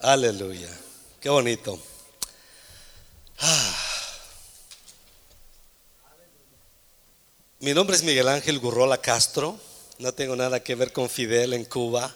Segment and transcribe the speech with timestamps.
[0.00, 0.70] Aleluya.
[1.20, 1.76] Qué bonito.
[3.40, 3.76] Ah.
[7.58, 9.58] Mi nombre es Miguel Ángel Gurrola Castro.
[9.98, 12.14] No tengo nada que ver con Fidel en Cuba.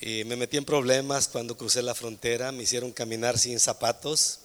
[0.00, 2.50] Y me metí en problemas cuando crucé la frontera.
[2.50, 4.38] Me hicieron caminar sin zapatos.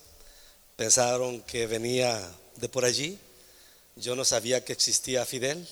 [0.76, 2.20] Pensaron que venía
[2.58, 3.18] de por allí.
[3.96, 5.66] Yo no sabía que existía Fidel.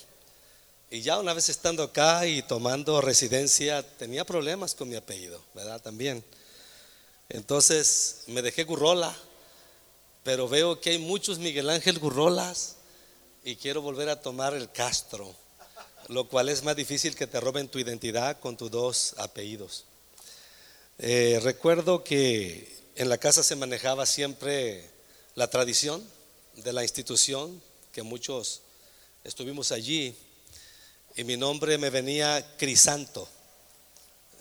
[0.90, 5.82] Y ya una vez estando acá y tomando residencia, tenía problemas con mi apellido, ¿verdad?
[5.82, 6.24] También.
[7.30, 9.16] Entonces me dejé Gurrola,
[10.24, 12.76] pero veo que hay muchos Miguel Ángel Gurrolas
[13.44, 15.32] y quiero volver a tomar el Castro,
[16.08, 19.84] lo cual es más difícil que te roben tu identidad con tus dos apellidos.
[20.98, 24.90] Eh, recuerdo que en la casa se manejaba siempre
[25.36, 26.04] la tradición
[26.56, 28.62] de la institución, que muchos
[29.22, 30.16] estuvimos allí
[31.14, 33.28] y mi nombre me venía Crisanto.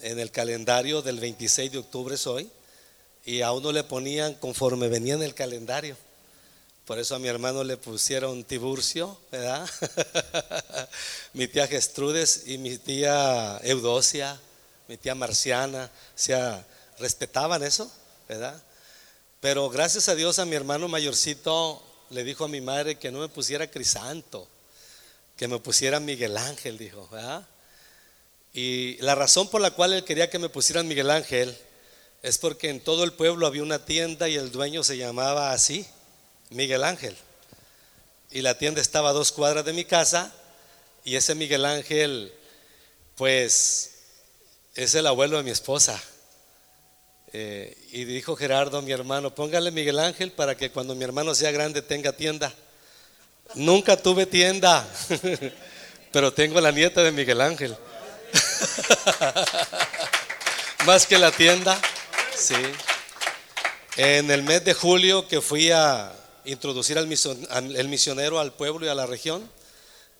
[0.01, 2.49] En el calendario del 26 de octubre soy
[3.29, 5.95] y a uno le ponían conforme venía en el calendario.
[6.85, 9.69] Por eso a mi hermano le pusieron Tiburcio, ¿verdad?
[11.33, 14.39] mi tía Gestrudes y mi tía Eudosia,
[14.87, 16.65] mi tía Marciana, o sea,
[16.97, 17.91] respetaban eso,
[18.27, 18.59] ¿verdad?
[19.41, 23.19] Pero gracias a Dios a mi hermano mayorcito le dijo a mi madre que no
[23.19, 24.47] me pusiera Crisanto
[25.37, 27.07] que me pusiera Miguel Ángel, dijo.
[28.53, 31.55] Y la razón por la cual él quería que me pusieran Miguel Ángel
[32.21, 35.85] es porque en todo el pueblo había una tienda y el dueño se llamaba así,
[36.49, 37.15] Miguel Ángel.
[38.31, 40.31] Y la tienda estaba a dos cuadras de mi casa
[41.03, 42.33] y ese Miguel Ángel,
[43.15, 43.91] pues,
[44.75, 46.01] es el abuelo de mi esposa.
[47.31, 51.51] Eh, y dijo Gerardo, mi hermano, póngale Miguel Ángel para que cuando mi hermano sea
[51.51, 52.53] grande tenga tienda.
[53.55, 54.87] Nunca tuve tienda,
[56.11, 57.75] pero tengo la nieta de Miguel Ángel.
[60.85, 61.79] Más que la tienda,
[62.39, 62.55] sí.
[63.97, 66.13] En el mes de julio que fui a
[66.45, 69.49] introducir al misionero al pueblo y a la región,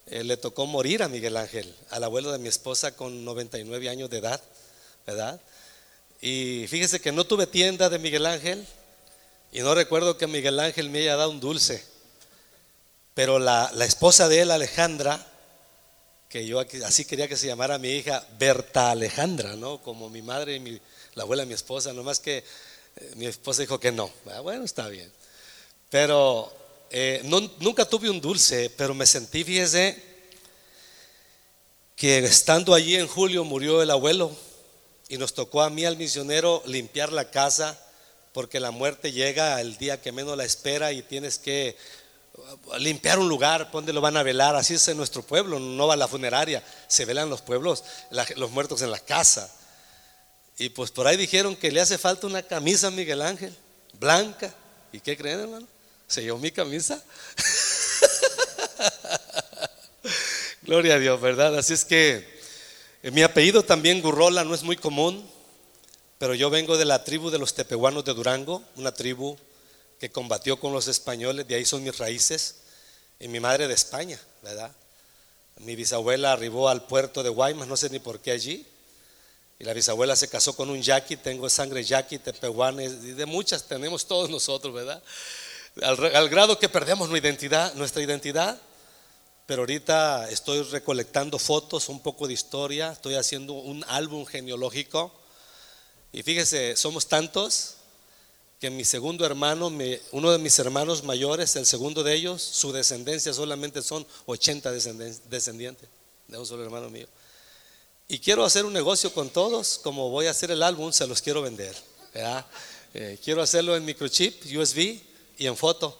[0.08, 4.10] eh, le tocó morir a Miguel Ángel, al abuelo de mi esposa con 99 años
[4.10, 4.42] de edad,
[5.08, 5.40] ¿verdad?
[6.20, 8.66] Y fíjese que no tuve tienda de Miguel Ángel
[9.52, 11.84] y no recuerdo que Miguel Ángel me haya dado un dulce.
[13.14, 15.26] Pero la, esposa de él, Alejandra,
[16.28, 19.82] que yo así quería que se llamara mi hija, Berta Alejandra, ¿no?
[19.82, 20.82] Como mi madre y mi,
[21.19, 24.09] la abuela de mi esposa, nomás que eh, mi esposa dijo que no.
[24.31, 25.12] Ah, bueno, está bien.
[25.90, 26.50] Pero
[26.91, 30.02] eh, nunca tuve un dulce, pero me sentí, fíjese,
[31.97, 34.31] que estando allí en julio murió el abuelo
[35.09, 37.78] y nos tocó a mí, al misionero, limpiar la casa
[38.31, 41.75] porque la muerte llega el día que menos la espera y tienes que
[42.78, 45.96] limpiar un lugar, donde lo van a velar, así es en nuestro pueblo, no va
[45.96, 47.84] a la funeraria, se velan los pueblos,
[48.38, 49.53] los muertos en la casa.
[50.59, 53.56] Y pues por ahí dijeron que le hace falta una camisa a Miguel Ángel,
[53.97, 54.53] blanca.
[54.92, 55.66] ¿Y qué creen, hermano?
[56.06, 57.02] Se llevó mi camisa.
[60.64, 61.58] Gloria a Dios, ¿verdad?
[61.58, 62.28] Así es que
[63.02, 65.25] eh, mi apellido también, Gurrola, no es muy común,
[66.18, 69.38] pero yo vengo de la tribu de los tepehuanos de Durango, una tribu
[69.98, 72.56] que combatió con los españoles, de ahí son mis raíces,
[73.18, 74.74] y mi madre de España, ¿verdad?
[75.59, 78.68] Mi bisabuela arribó al puerto de Guaymas, no sé ni por qué allí,
[79.59, 83.64] y la bisabuela se casó con un yaqui, tengo sangre yaqui, tepehuana, y de muchas
[83.64, 85.03] tenemos todos nosotros, ¿verdad?
[85.81, 88.58] Al, grado que perdemos nuestra identidad, nuestra identidad,
[89.46, 95.12] pero ahorita estoy recolectando fotos, un poco de historia, estoy haciendo un álbum genealógico,
[96.14, 97.75] y fíjese, somos tantos
[98.62, 99.72] que mi segundo hermano,
[100.12, 105.90] uno de mis hermanos mayores, el segundo de ellos, su descendencia solamente son 80 descendientes
[106.28, 107.08] de un solo hermano mío.
[108.12, 111.22] Y quiero hacer un negocio con todos, como voy a hacer el álbum, se los
[111.22, 111.75] quiero vender.
[112.96, 115.00] Eh, quiero hacerlo en microchip, USB
[115.38, 115.96] y en foto.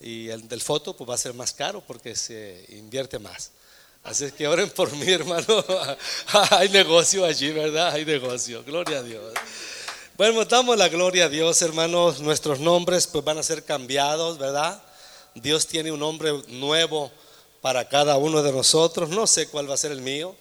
[0.00, 3.50] Y el del foto pues va a ser más caro porque se invierte más.
[4.04, 5.62] Así es que oren por mí, hermano.
[6.50, 7.90] Hay negocio allí, ¿verdad?
[7.92, 8.64] Hay negocio.
[8.64, 9.34] Gloria a Dios.
[10.16, 12.20] Bueno, damos la gloria a Dios, hermanos.
[12.20, 14.82] Nuestros nombres pues van a ser cambiados, ¿verdad?
[15.34, 17.12] Dios tiene un nombre nuevo
[17.60, 19.10] para cada uno de nosotros.
[19.10, 20.34] No sé cuál va a ser el mío,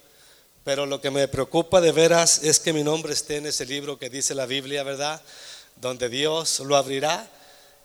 [0.64, 3.98] pero lo que me preocupa de veras es que mi nombre esté en ese libro
[3.98, 5.22] que dice la Biblia, ¿verdad?
[5.76, 7.30] Donde Dios lo abrirá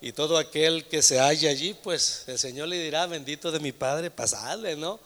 [0.00, 3.72] y todo aquel que se halle allí, pues el Señor le dirá, bendito de mi
[3.72, 5.00] Padre, pasarle, ¿no?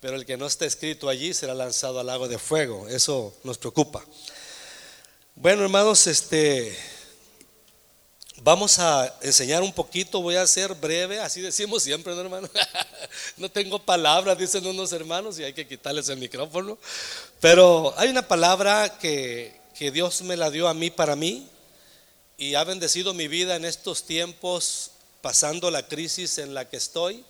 [0.00, 2.88] Pero el que no esté escrito allí será lanzado al lago de fuego.
[2.88, 4.02] Eso nos preocupa.
[5.34, 6.76] Bueno, hermanos, este
[8.42, 12.48] vamos a enseñar un poquito, voy a ser breve, así decimos siempre, ¿no, hermano?
[13.36, 16.78] no tengo palabras, dicen unos hermanos, y hay que quitarles el micrófono.
[17.40, 21.48] Pero hay una palabra que, que Dios me la dio a mí para mí,
[22.36, 27.24] y ha bendecido mi vida en estos tiempos pasando la crisis en la que estoy.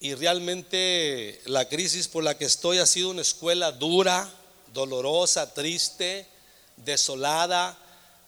[0.00, 4.30] Y realmente la crisis por la que estoy ha sido una escuela dura,
[4.74, 6.26] dolorosa, triste,
[6.76, 7.76] desolada.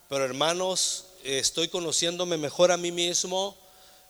[0.08, 3.56] Pero hermanos, estoy conociéndome mejor a mí mismo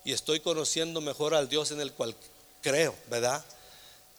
[0.04, 2.14] y estoy conociendo mejor al Dios en el cual
[2.62, 3.44] creo, ¿verdad?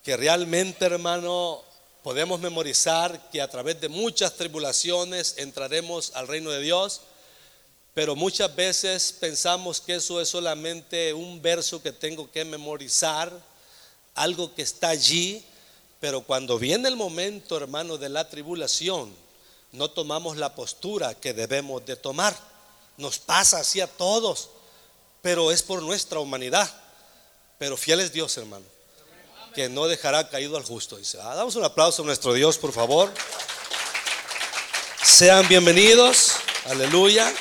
[0.04, 1.64] Que realmente, hermano,
[2.04, 7.02] podemos memorizar que a través de muchas tribulaciones entraremos al reino de Dios,
[7.94, 13.32] pero muchas veces pensamos que eso es solamente un verso que tengo que memorizar,
[14.16, 15.44] algo que está allí,
[16.00, 19.14] pero cuando viene el momento, hermano, de la tribulación,
[19.72, 22.51] no tomamos la postura que debemos de tomar.
[23.02, 24.50] Nos pasa así a todos,
[25.22, 26.70] pero es por nuestra humanidad.
[27.58, 28.66] Pero fiel es Dios, hermano
[29.54, 30.98] que no dejará caído al justo.
[31.22, 33.12] Ah, damos un aplauso a nuestro Dios, por favor.
[35.04, 36.34] Sean bienvenidos,
[36.66, 37.32] aleluya.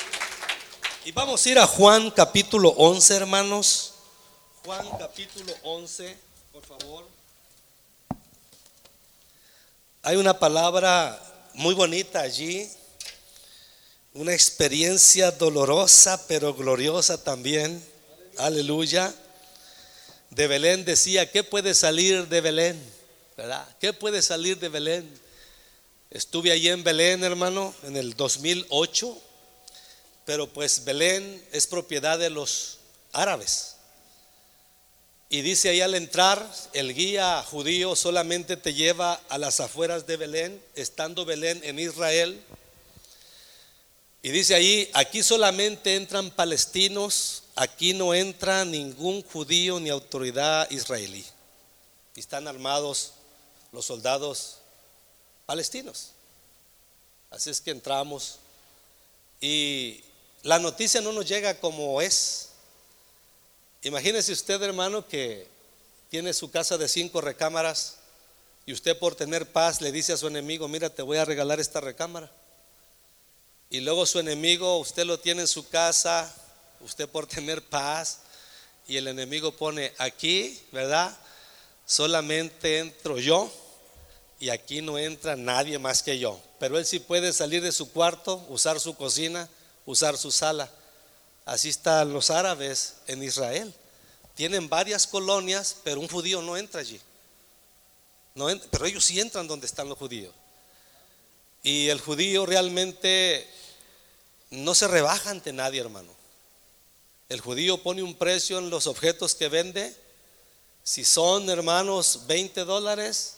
[1.05, 3.93] Y vamos a ir a Juan capítulo 11, hermanos.
[4.65, 6.17] Juan capítulo 11,
[6.51, 7.07] por favor.
[10.03, 11.19] Hay una palabra
[11.53, 12.69] muy bonita allí,
[14.13, 17.83] una experiencia dolorosa pero gloriosa también.
[18.37, 19.13] Aleluya
[20.31, 22.81] de Belén decía, ¿qué puede salir de Belén?
[23.35, 23.67] ¿Verdad?
[23.79, 25.19] ¿Qué puede salir de Belén?
[26.09, 29.21] Estuve allí en Belén, hermano, en el 2008,
[30.25, 32.79] pero pues Belén es propiedad de los
[33.11, 33.75] árabes.
[35.29, 40.17] Y dice ahí al entrar, el guía judío solamente te lleva a las afueras de
[40.17, 42.41] Belén, estando Belén en Israel.
[44.21, 51.25] Y dice ahí, aquí solamente entran palestinos aquí no entra ningún judío ni autoridad israelí.
[52.15, 53.13] Están armados
[53.71, 54.57] los soldados
[55.45, 56.11] palestinos.
[57.29, 58.39] Así es que entramos
[59.39, 60.03] y
[60.43, 62.49] la noticia no nos llega como es.
[63.83, 65.47] Imagínese usted, hermano, que
[66.09, 67.97] tiene su casa de cinco recámaras
[68.65, 71.59] y usted por tener paz le dice a su enemigo, mira, te voy a regalar
[71.59, 72.31] esta recámara.
[73.71, 76.31] Y luego su enemigo, usted lo tiene en su casa
[76.83, 78.19] usted por tener paz
[78.87, 81.15] y el enemigo pone aquí, ¿verdad?
[81.85, 83.51] Solamente entro yo
[84.39, 86.39] y aquí no entra nadie más que yo.
[86.59, 89.47] Pero él sí puede salir de su cuarto, usar su cocina,
[89.85, 90.69] usar su sala.
[91.45, 93.73] Así están los árabes en Israel.
[94.35, 96.99] Tienen varias colonias, pero un judío no entra allí.
[98.33, 100.33] No pero ellos sí entran donde están los judíos.
[101.63, 103.47] Y el judío realmente
[104.51, 106.11] no se rebaja ante nadie, hermano.
[107.29, 109.95] El judío pone un precio en los objetos que vende.
[110.83, 113.37] Si son, hermanos, 20 dólares,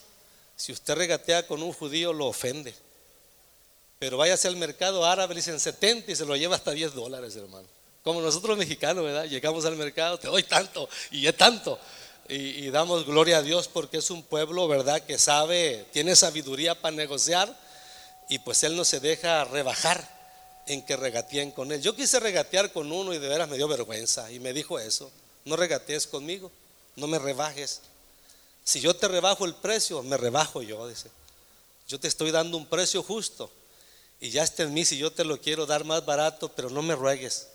[0.55, 2.73] si usted regatea con un judío lo ofende.
[3.99, 7.35] Pero váyase al mercado árabe, le dicen 70 y se lo lleva hasta 10 dólares,
[7.35, 7.67] hermano.
[8.03, 9.25] Como nosotros mexicanos, ¿verdad?
[9.25, 11.79] Llegamos al mercado, te doy tanto y es tanto.
[12.27, 15.01] Y, y, damos gloria a Dios porque es un pueblo, ¿verdad?
[15.01, 17.55] Que sabe, tiene sabiduría para negociar
[18.29, 20.22] y pues Él no se deja rebajar
[20.67, 21.81] en que regateen con él.
[21.81, 25.11] Yo quise regatear con uno y de veras me dio vergüenza y me dijo eso,
[25.45, 26.51] no regatees conmigo,
[26.95, 27.81] no me rebajes.
[28.63, 31.09] Si yo te rebajo el precio, me rebajo yo, dice.
[31.87, 33.51] Yo te estoy dando un precio justo
[34.21, 36.81] y ya está en mí si yo te lo quiero dar más barato, pero no
[36.81, 37.47] me ruegues.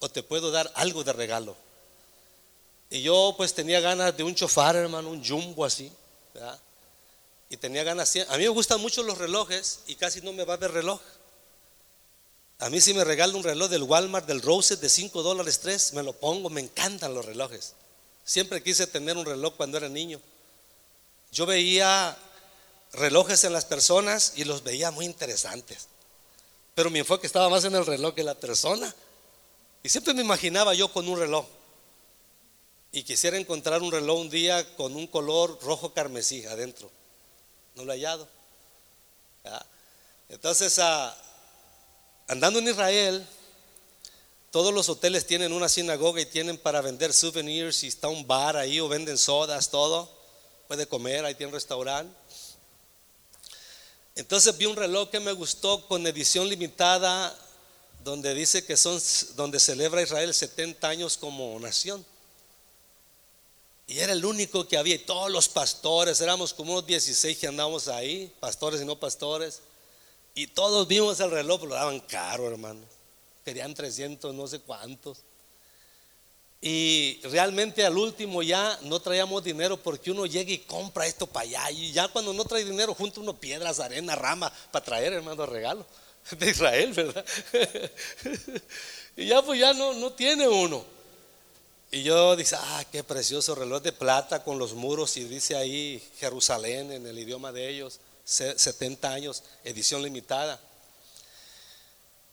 [0.00, 1.56] O te puedo dar algo de regalo.
[2.90, 5.90] Y yo pues tenía ganas de un chofar, hermano, un jumbo así,
[7.48, 10.54] Y tenía ganas, a mí me gustan mucho los relojes y casi no me va
[10.54, 11.00] a ver reloj.
[12.64, 15.92] A mí si me regala un reloj del Walmart, del Rose de 5 dólares 3,
[15.92, 17.74] me lo pongo, me encantan los relojes.
[18.24, 20.18] Siempre quise tener un reloj cuando era niño.
[21.30, 22.16] Yo veía
[22.94, 25.88] relojes en las personas y los veía muy interesantes.
[26.74, 28.94] Pero mi enfoque estaba más en el reloj que la persona.
[29.82, 31.44] Y siempre me imaginaba yo con un reloj.
[32.92, 36.90] Y quisiera encontrar un reloj un día con un color rojo carmesí adentro.
[37.74, 38.26] No lo he hallado.
[40.30, 41.24] Entonces, a, ah,
[42.28, 43.26] andando en Israel,
[44.50, 48.56] todos los hoteles tienen una sinagoga y tienen para vender souvenirs y está un bar
[48.56, 50.08] ahí o venden sodas, todo.
[50.68, 52.14] Puede comer, ahí tiene un restaurante.
[54.14, 57.36] Entonces vi un reloj que me gustó con edición limitada
[58.04, 59.00] donde dice que son
[59.34, 62.04] donde celebra Israel 70 años como nación.
[63.86, 67.48] Y era el único que había, y todos los pastores, éramos como unos 16 que
[67.48, 69.60] andábamos ahí, pastores y no pastores.
[70.34, 72.80] Y todos vimos el reloj, lo daban caro, hermano.
[73.44, 75.18] Querían 300, no sé cuántos.
[76.60, 81.44] Y realmente al último ya no traíamos dinero porque uno llega y compra esto para
[81.44, 81.70] allá.
[81.70, 85.86] Y ya cuando no trae dinero, junta uno piedras, arena, rama para traer, hermano, regalo.
[86.38, 87.24] de Israel, ¿verdad?
[89.16, 90.84] y ya pues ya no, no tiene uno.
[91.90, 96.02] Y yo dice, ah, qué precioso reloj de plata con los muros y dice ahí
[96.18, 100.60] Jerusalén en el idioma de ellos, 70 años, edición limitada.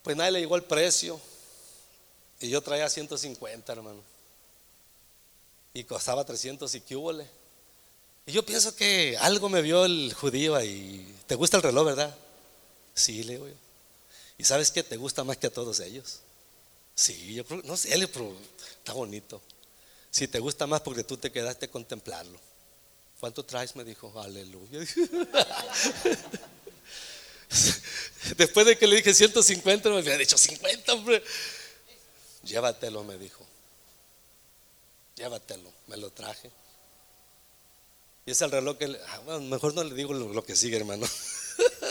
[0.03, 1.19] Pues nadie le llegó el precio.
[2.39, 4.01] Y yo traía 150, hermano.
[5.73, 6.95] Y costaba 300 y qué
[8.25, 11.15] Y yo pienso que algo me vio el judío ahí.
[11.27, 12.15] ¿Te gusta el reloj, verdad?
[12.95, 13.55] Sí, le digo yo.
[14.37, 14.81] ¿Y sabes qué?
[14.83, 16.21] ¿Te gusta más que a todos ellos?
[16.95, 18.35] Sí, yo no sé, pero
[18.79, 19.41] está bonito.
[20.09, 22.39] Si te gusta más porque tú te quedaste a contemplarlo.
[23.21, 23.75] ¿Cuánto traes?
[23.75, 24.79] Me dijo, aleluya.
[28.35, 31.23] Después de que le dije 150, me había dicho 50, hombre.
[32.43, 33.45] Llévatelo, me dijo.
[35.15, 36.49] Llévatelo, me lo traje.
[38.25, 41.07] Y es el reloj que, ah, mejor no le digo lo, que sigue, hermano.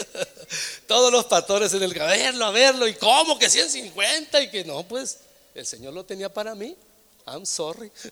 [0.89, 4.65] Todos los pastores en el, a verlo, a verlo, y cómo que 150 y que
[4.65, 5.19] no, pues
[5.55, 6.77] el Señor lo tenía para mí.
[7.27, 7.91] I'm sorry.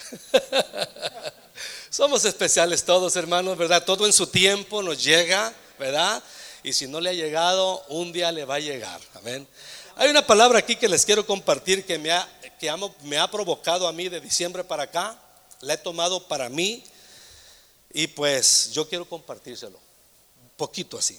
[1.91, 3.85] Somos especiales todos, hermanos, ¿verdad?
[3.85, 6.23] Todo en su tiempo nos llega, ¿verdad?
[6.63, 9.01] Y si no le ha llegado, un día le va a llegar.
[9.15, 9.47] Amén.
[9.97, 12.29] Hay una palabra aquí que les quiero compartir que me ha,
[12.61, 12.73] que
[13.03, 15.19] me ha provocado a mí de diciembre para acá.
[15.61, 16.85] La he tomado para mí
[17.93, 19.79] y pues yo quiero compartírselo.
[20.57, 21.19] Poquito así.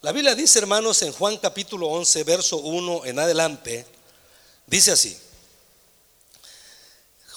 [0.00, 3.86] La Biblia dice, hermanos, en Juan capítulo 11, verso 1 en adelante,
[4.66, 5.18] dice así.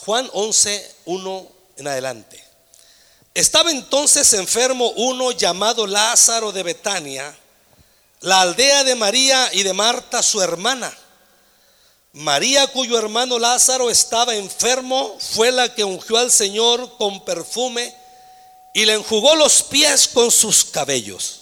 [0.07, 2.41] Juan 11, 1 en adelante.
[3.33, 7.37] Estaba entonces enfermo uno llamado Lázaro de Betania,
[8.21, 10.97] la aldea de María y de Marta, su hermana.
[12.13, 17.93] María, cuyo hermano Lázaro estaba enfermo, fue la que ungió al Señor con perfume
[18.73, 21.41] y le enjugó los pies con sus cabellos.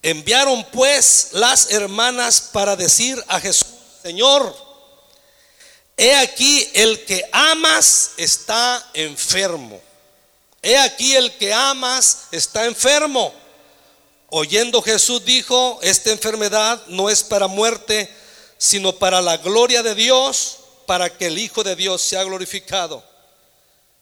[0.00, 3.66] Enviaron pues las hermanas para decir a Jesús,
[4.00, 4.63] Señor,
[5.96, 9.80] He aquí el que amas está enfermo.
[10.62, 13.32] He aquí el que amas está enfermo.
[14.30, 18.12] Oyendo Jesús dijo, esta enfermedad no es para muerte,
[18.58, 23.04] sino para la gloria de Dios, para que el Hijo de Dios sea glorificado.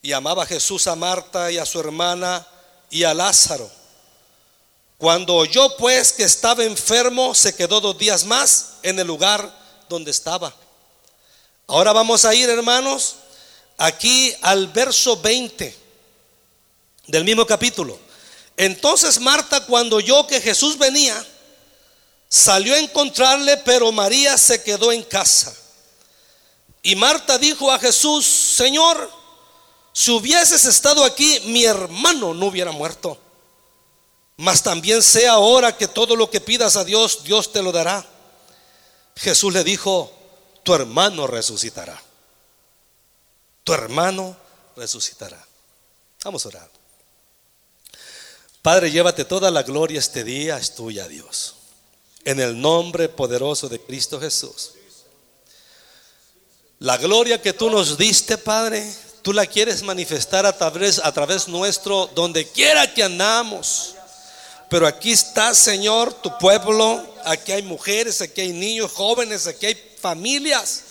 [0.00, 2.46] Y amaba Jesús a Marta y a su hermana
[2.90, 3.70] y a Lázaro.
[4.96, 9.52] Cuando oyó pues que estaba enfermo, se quedó dos días más en el lugar
[9.88, 10.54] donde estaba.
[11.66, 13.16] Ahora vamos a ir, hermanos,
[13.78, 15.76] aquí al verso 20
[17.06, 17.98] del mismo capítulo.
[18.56, 21.24] Entonces Marta, cuando oyó que Jesús venía,
[22.28, 25.54] salió a encontrarle, pero María se quedó en casa.
[26.82, 29.10] Y Marta dijo a Jesús, Señor,
[29.92, 33.18] si hubieses estado aquí, mi hermano no hubiera muerto.
[34.36, 38.04] Mas también sea ahora que todo lo que pidas a Dios, Dios te lo dará.
[39.16, 40.10] Jesús le dijo,
[40.62, 42.00] tu hermano resucitará.
[43.64, 44.36] Tu hermano
[44.76, 45.44] resucitará.
[46.24, 46.70] Vamos a orar.
[48.60, 51.56] Padre, llévate toda la gloria este día, es tuya, Dios.
[52.24, 54.72] En el nombre poderoso de Cristo Jesús.
[56.78, 58.92] La gloria que tú nos diste, Padre,
[59.22, 63.94] tú la quieres manifestar a través, a través nuestro, donde quiera que andamos.
[64.68, 67.04] Pero aquí está, Señor, tu pueblo.
[67.24, 70.82] Aquí hay mujeres, aquí hay niños, jóvenes, aquí hay familias.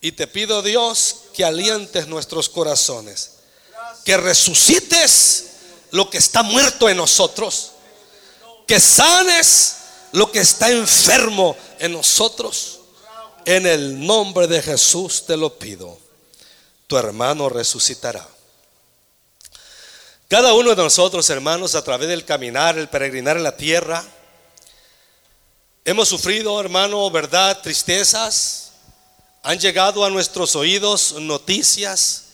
[0.00, 3.32] Y te pido, Dios, que alientes nuestros corazones.
[4.04, 5.44] Que resucites
[5.92, 7.72] lo que está muerto en nosotros.
[8.66, 9.76] Que sanes
[10.12, 12.80] lo que está enfermo en nosotros.
[13.44, 15.98] En el nombre de Jesús te lo pido.
[16.86, 18.26] Tu hermano resucitará.
[20.28, 24.04] Cada uno de nosotros, hermanos, a través del caminar, el peregrinar en la tierra,
[25.86, 28.70] Hemos sufrido, hermano, verdad, tristezas.
[29.42, 32.24] Han llegado a nuestros oídos noticias.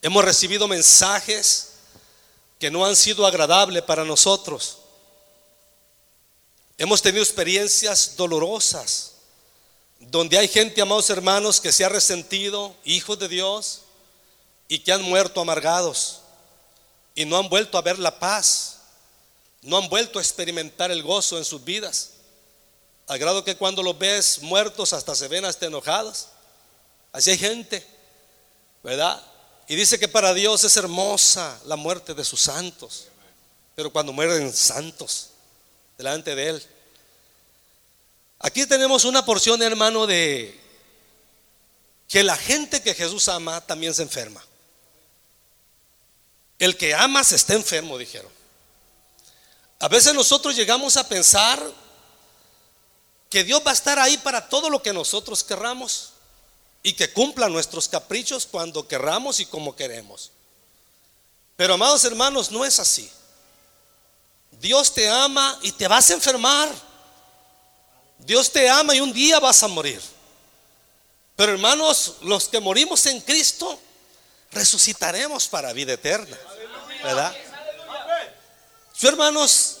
[0.00, 1.70] Hemos recibido mensajes
[2.60, 4.78] que no han sido agradables para nosotros.
[6.78, 9.14] Hemos tenido experiencias dolorosas,
[9.98, 13.80] donde hay gente, amados hermanos, que se ha resentido, hijos de Dios,
[14.68, 16.20] y que han muerto amargados,
[17.16, 18.76] y no han vuelto a ver la paz,
[19.62, 22.10] no han vuelto a experimentar el gozo en sus vidas.
[23.06, 26.28] Al grado que cuando los ves muertos hasta se ven hasta enojados.
[27.12, 27.86] Así hay gente,
[28.82, 29.22] ¿verdad?
[29.68, 33.08] Y dice que para Dios es hermosa la muerte de sus santos.
[33.74, 35.30] Pero cuando mueren santos
[35.96, 36.66] delante de Él.
[38.38, 40.60] Aquí tenemos una porción, hermano, de
[42.08, 44.44] que la gente que Jesús ama también se enferma.
[46.58, 48.30] El que ama se está enfermo, dijeron.
[49.78, 51.62] A veces nosotros llegamos a pensar
[53.30, 56.12] que Dios va a estar ahí para todo lo que nosotros querramos
[56.82, 60.30] y que cumpla nuestros caprichos cuando querramos y como queremos.
[61.56, 63.10] Pero amados hermanos, no es así.
[64.60, 66.68] Dios te ama y te vas a enfermar.
[68.18, 70.00] Dios te ama y un día vas a morir.
[71.34, 73.78] Pero hermanos, los que morimos en Cristo,
[74.52, 76.38] resucitaremos para vida eterna.
[77.02, 77.34] ¿Verdad?
[78.98, 79.75] Yo, hermanos,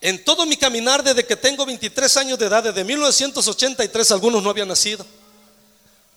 [0.00, 4.50] en todo mi caminar desde que tengo 23 años de edad, desde 1983, algunos no
[4.50, 5.04] habían nacido.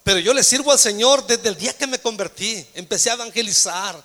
[0.04, 2.66] Pero yo le sirvo al Señor desde el día que me convertí.
[2.74, 4.02] Empecé a evangelizar.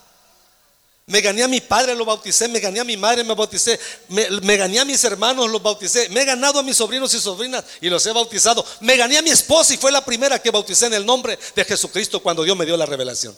[1.07, 2.49] Me gané a mi padre, lo bauticé.
[2.49, 3.79] Me gané a mi madre, me bauticé.
[4.09, 6.09] Me, gané a mis hermanos, los bauticé.
[6.11, 8.65] Me he ganado a mis sobrinos y sobrinas y los he bautizado.
[8.81, 11.65] Me gané a mi esposa y fue la primera que bauticé en el nombre de
[11.65, 13.37] Jesucristo cuando Dios me dio la revelación.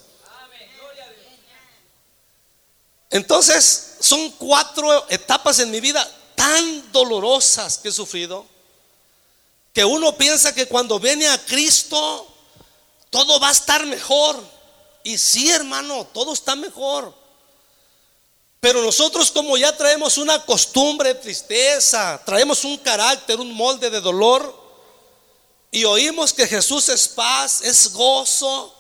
[3.10, 6.06] Entonces, son cuatro etapas en mi vida
[6.38, 8.46] tan dolorosas que he sufrido
[9.72, 12.26] que uno piensa que cuando viene a Cristo
[13.10, 14.40] todo va a estar mejor.
[15.02, 17.12] Y sí, hermano, todo está mejor.
[18.60, 24.00] Pero nosotros como ya traemos una costumbre de tristeza, traemos un carácter, un molde de
[24.00, 24.68] dolor,
[25.70, 28.74] y oímos que Jesús es paz, es gozo,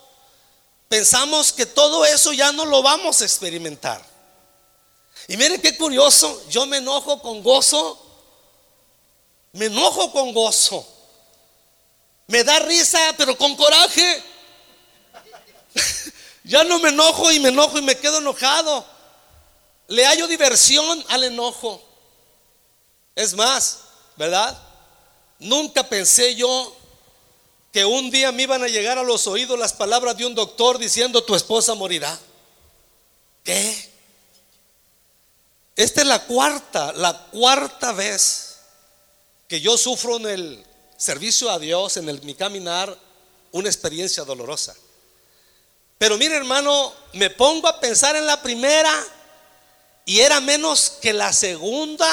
[0.88, 4.07] pensamos que todo eso ya no lo vamos a experimentar.
[5.28, 8.02] Y miren qué curioso, yo me enojo con gozo,
[9.52, 10.86] me enojo con gozo,
[12.28, 14.22] me da risa, pero con coraje.
[16.44, 18.84] ya no me enojo y me enojo y me quedo enojado.
[19.88, 21.82] Le hallo diversión al enojo.
[23.14, 23.80] Es más,
[24.16, 24.58] ¿verdad?
[25.38, 26.74] Nunca pensé yo
[27.70, 30.78] que un día me iban a llegar a los oídos las palabras de un doctor
[30.78, 32.18] diciendo tu esposa morirá.
[33.44, 33.87] ¿Qué?
[35.78, 38.56] Esta es la cuarta, la cuarta vez
[39.46, 40.66] que yo sufro en el
[40.96, 42.98] servicio a Dios, en el, mi caminar,
[43.52, 44.74] una experiencia dolorosa.
[45.96, 48.92] Pero mire hermano, me pongo a pensar en la primera
[50.04, 52.12] y era menos que la segunda,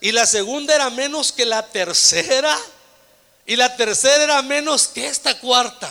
[0.00, 2.56] y la segunda era menos que la tercera,
[3.46, 5.90] y la tercera era menos que esta cuarta.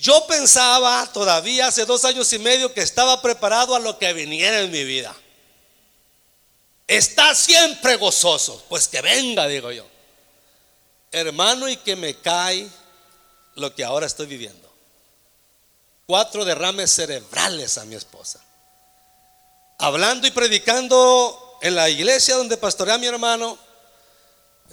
[0.00, 4.60] Yo pensaba todavía hace dos años y medio que estaba preparado a lo que viniera
[4.60, 5.14] en mi vida.
[6.86, 8.64] Está siempre gozoso.
[8.70, 9.86] Pues que venga, digo yo.
[11.12, 12.66] Hermano, y que me cae
[13.56, 14.72] lo que ahora estoy viviendo.
[16.06, 18.42] Cuatro derrames cerebrales a mi esposa.
[19.78, 23.58] Hablando y predicando en la iglesia donde pastorea mi hermano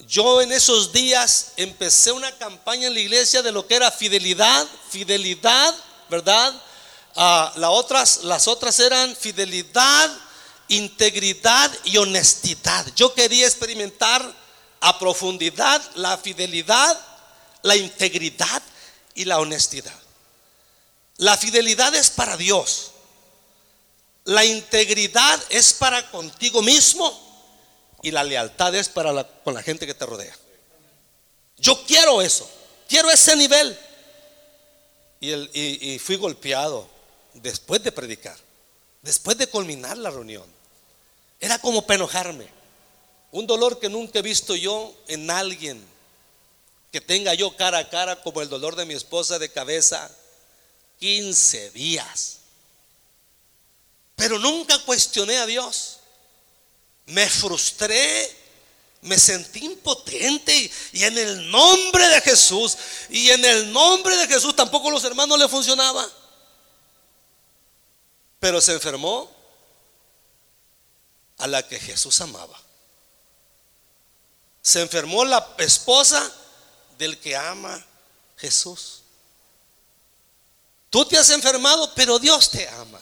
[0.06, 4.68] yo en esos días empecé una campaña en la iglesia de lo que era fidelidad,
[4.90, 5.74] fidelidad,
[6.10, 6.54] ¿verdad?
[7.16, 10.16] Ah, otras, las otras eran fidelidad,
[10.68, 12.86] integridad y honestidad.
[12.96, 14.22] Yo quería experimentar
[14.82, 17.00] a profundidad la fidelidad,
[17.64, 18.62] la integridad
[19.16, 20.00] y la honestidad.
[21.18, 22.92] La fidelidad es para Dios.
[24.26, 27.27] La integridad es para contigo mismo
[28.08, 30.34] y la lealtad es para con la gente que te rodea.
[31.58, 32.50] Yo quiero eso,
[32.88, 33.78] quiero ese nivel.
[35.20, 36.88] Y, y fui golpeado
[37.34, 38.38] después de predicar,
[39.02, 40.46] después de culminar la reunión.
[41.42, 42.48] Era como para enojarme.
[43.32, 45.86] Un dolor que nunca he visto yo en alguien
[46.94, 50.10] que tenga yo cara a cara como el dolor de mi esposa de cabeza
[51.00, 52.38] 15 días.
[54.16, 55.97] Pero nunca cuestioné a Dios
[57.08, 58.36] me frustré,
[59.02, 62.78] me sentí impotente y, en el nombre de Jesús,
[63.10, 66.08] y en el nombre de Jesús tampoco los hermanos le funcionaba.
[68.40, 69.32] Pero se enfermó
[71.38, 72.60] a la que Jesús amaba.
[74.62, 76.32] Se enfermó la esposa
[76.98, 77.84] del que ama
[78.38, 79.02] Jesús.
[80.90, 83.00] Tú te has enfermado, pero Dios te ama.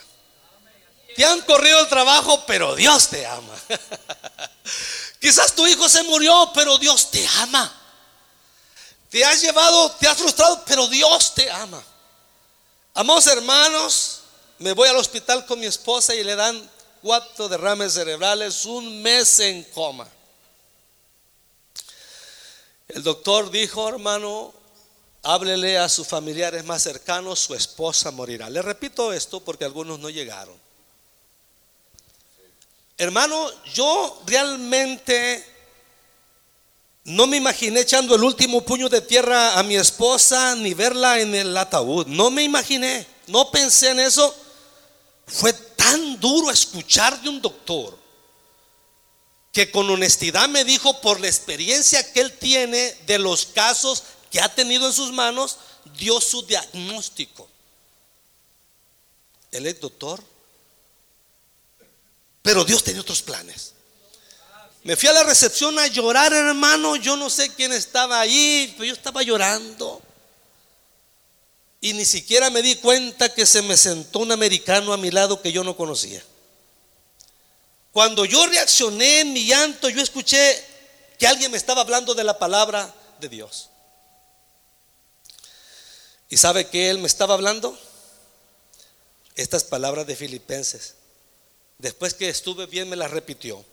[1.15, 3.55] Te han corrido el trabajo, pero Dios te ama.
[5.19, 7.73] Quizás tu hijo se murió, pero Dios te ama.
[9.09, 11.81] Te has llevado, te has frustrado, pero Dios te ama.
[12.93, 14.21] Amados hermanos,
[14.59, 16.69] me voy al hospital con mi esposa y le dan
[17.01, 20.07] cuatro derrames cerebrales, un mes en coma.
[22.89, 24.53] El doctor dijo, hermano,
[25.23, 28.49] háblele a sus familiares más cercanos, su esposa morirá.
[28.49, 30.64] Le repito esto porque algunos no llegaron.
[32.97, 35.45] Hermano, yo realmente
[37.03, 41.35] no me imaginé echando el último puño de tierra a mi esposa ni verla en
[41.35, 42.07] el ataúd.
[42.07, 44.35] No me imaginé, no pensé en eso.
[45.27, 47.97] Fue tan duro escuchar de un doctor
[49.51, 54.41] que con honestidad me dijo por la experiencia que él tiene de los casos que
[54.41, 55.57] ha tenido en sus manos,
[55.97, 57.47] dio su diagnóstico.
[59.51, 60.21] Él es doctor,
[62.45, 63.73] pero Dios tenía otros planes.
[64.83, 66.95] Me fui a la recepción a llorar, hermano.
[66.95, 69.99] Yo no sé quién estaba ahí, pero yo estaba llorando.
[71.81, 75.41] Y ni siquiera me di cuenta que se me sentó un americano a mi lado
[75.41, 76.23] que yo no conocía.
[77.91, 80.63] Cuando yo reaccioné en mi llanto, yo escuché
[81.17, 83.71] que alguien me estaba hablando de la palabra de Dios.
[86.29, 87.75] ¿Y sabe que él me estaba hablando?
[89.33, 90.93] Estas palabras de Filipenses.
[91.77, 93.63] Después que estuve bien me las repitió.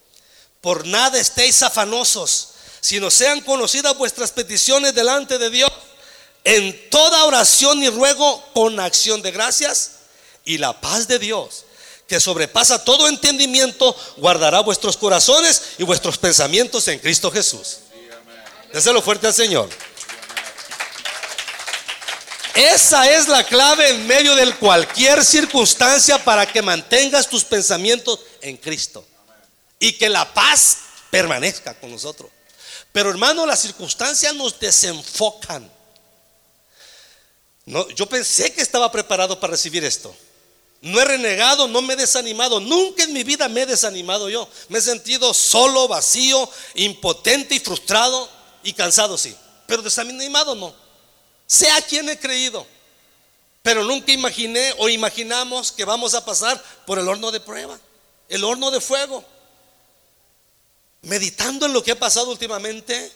[0.61, 2.49] Por nada estéis afanosos,
[2.81, 5.71] sino sean conocidas vuestras peticiones delante de Dios
[6.45, 9.93] en toda oración y ruego con acción de gracias
[10.45, 11.65] y la paz de Dios
[12.13, 17.79] que sobrepasa todo entendimiento guardará vuestros corazones y vuestros pensamientos en Cristo Jesús.
[18.71, 19.71] Déselo fuerte al Señor.
[22.55, 28.57] Esa es la clave en medio de cualquier circunstancia para que mantengas tus pensamientos en
[28.59, 29.07] Cristo
[29.79, 30.79] y que la paz
[31.11, 32.31] permanezca con nosotros.
[32.93, 35.71] Pero hermano, las circunstancias nos desenfocan.
[37.65, 40.15] No, yo pensé que estaba preparado para recibir esto.
[40.83, 42.61] No he renegado, no me he desanimado.
[42.61, 44.47] Nunca en mi vida me he desanimado yo.
[44.69, 48.29] Me he sentido solo, vacío, impotente y frustrado
[48.63, 49.35] y cansado, sí.
[49.67, 50.82] Pero desanimado no.
[51.53, 52.67] Sé a quien he creído.
[53.63, 57.79] Pero nunca imaginé o imaginamos que vamos a pasar por el horno de prueba,
[58.29, 59.25] el horno de fuego
[61.03, 63.13] meditando en lo que ha pasado últimamente,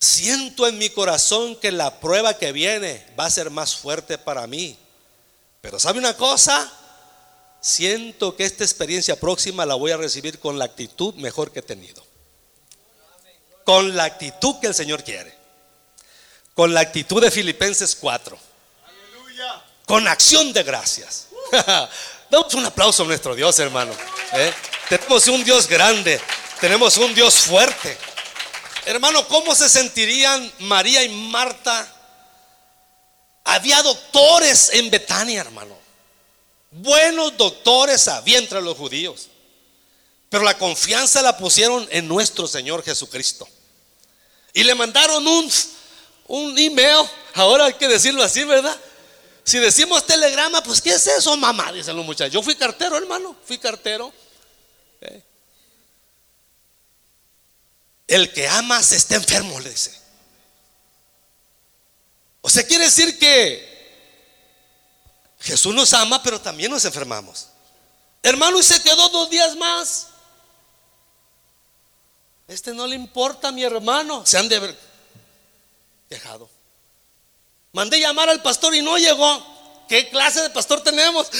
[0.00, 4.46] siento en mi corazón que la prueba que viene va a ser más fuerte para
[4.46, 4.76] mí.
[5.60, 6.72] Pero ¿sabe una cosa?
[7.60, 11.62] Siento que esta experiencia próxima la voy a recibir con la actitud mejor que he
[11.62, 12.04] tenido.
[13.64, 15.37] Con la actitud que el Señor quiere.
[16.58, 18.36] Con la actitud de Filipenses 4.
[19.86, 21.28] Con acción de gracias.
[22.30, 23.92] Damos un aplauso a nuestro Dios, hermano.
[24.32, 24.52] ¿eh?
[24.88, 26.20] Tenemos un Dios grande,
[26.60, 27.96] tenemos un Dios fuerte.
[28.86, 31.94] Hermano, ¿cómo se sentirían María y Marta?
[33.44, 35.78] Había doctores en Betania, hermano.
[36.72, 39.28] Buenos doctores había entre los judíos.
[40.28, 43.48] Pero la confianza la pusieron en nuestro Señor Jesucristo.
[44.52, 45.48] Y le mandaron un,
[46.28, 48.78] un email, ahora hay que decirlo así, ¿verdad?
[49.42, 51.72] Si decimos telegrama, pues ¿qué es eso, mamá?
[51.72, 52.32] Dicen los muchachos.
[52.32, 54.12] Yo fui cartero, hermano, fui cartero.
[55.00, 55.22] Eh.
[58.06, 59.98] El que ama se está enfermo, le dice.
[62.42, 63.66] O sea, quiere decir que
[65.40, 67.48] Jesús nos ama, pero también nos enfermamos.
[68.22, 70.08] Hermano, y se quedó dos días más.
[72.46, 74.26] Este no le importa a mi hermano.
[74.26, 74.87] Se han de haber
[76.08, 76.48] dejado.
[77.72, 79.46] Mandé llamar al pastor y no llegó.
[79.88, 81.28] ¿Qué clase de pastor tenemos?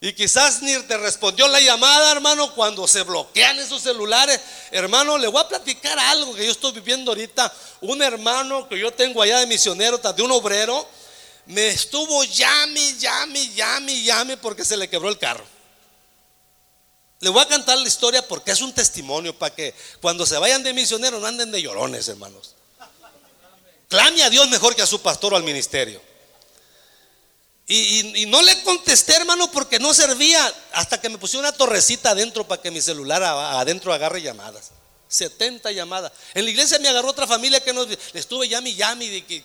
[0.00, 4.40] y quizás ni te respondió la llamada, hermano, cuando se bloquean esos celulares.
[4.70, 7.52] Hermano, le voy a platicar algo que yo estoy viviendo ahorita.
[7.80, 10.86] Un hermano que yo tengo allá de misionero, de un obrero,
[11.46, 15.57] me estuvo llame, llame, llame, llame porque se le quebró el carro.
[17.20, 20.62] Le voy a cantar la historia porque es un testimonio para que cuando se vayan
[20.62, 22.54] de misioneros no anden de llorones, hermanos.
[23.88, 26.00] Clame a Dios mejor que a su pastor o al ministerio.
[27.70, 32.48] Y, no le contesté, hermano, porque no servía hasta que me pusieron una torrecita adentro
[32.48, 34.70] para que mi celular adentro agarre llamadas.
[35.08, 36.12] 70 llamadas.
[36.34, 39.22] En la iglesia me agarró otra familia que nos, le estuve llame y.
[39.22, 39.44] ¿qué,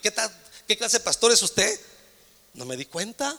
[0.67, 1.79] ¿Qué clase de pastor es usted?
[2.53, 3.37] No me di cuenta.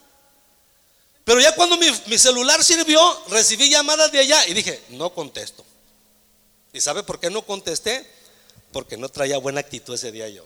[1.24, 5.64] Pero ya cuando mi, celular sirvió, recibí llamadas de allá y dije, no contesto.
[6.72, 8.06] ¿Y sabe por qué no contesté?
[8.72, 10.44] Porque no traía buena actitud ese día yo.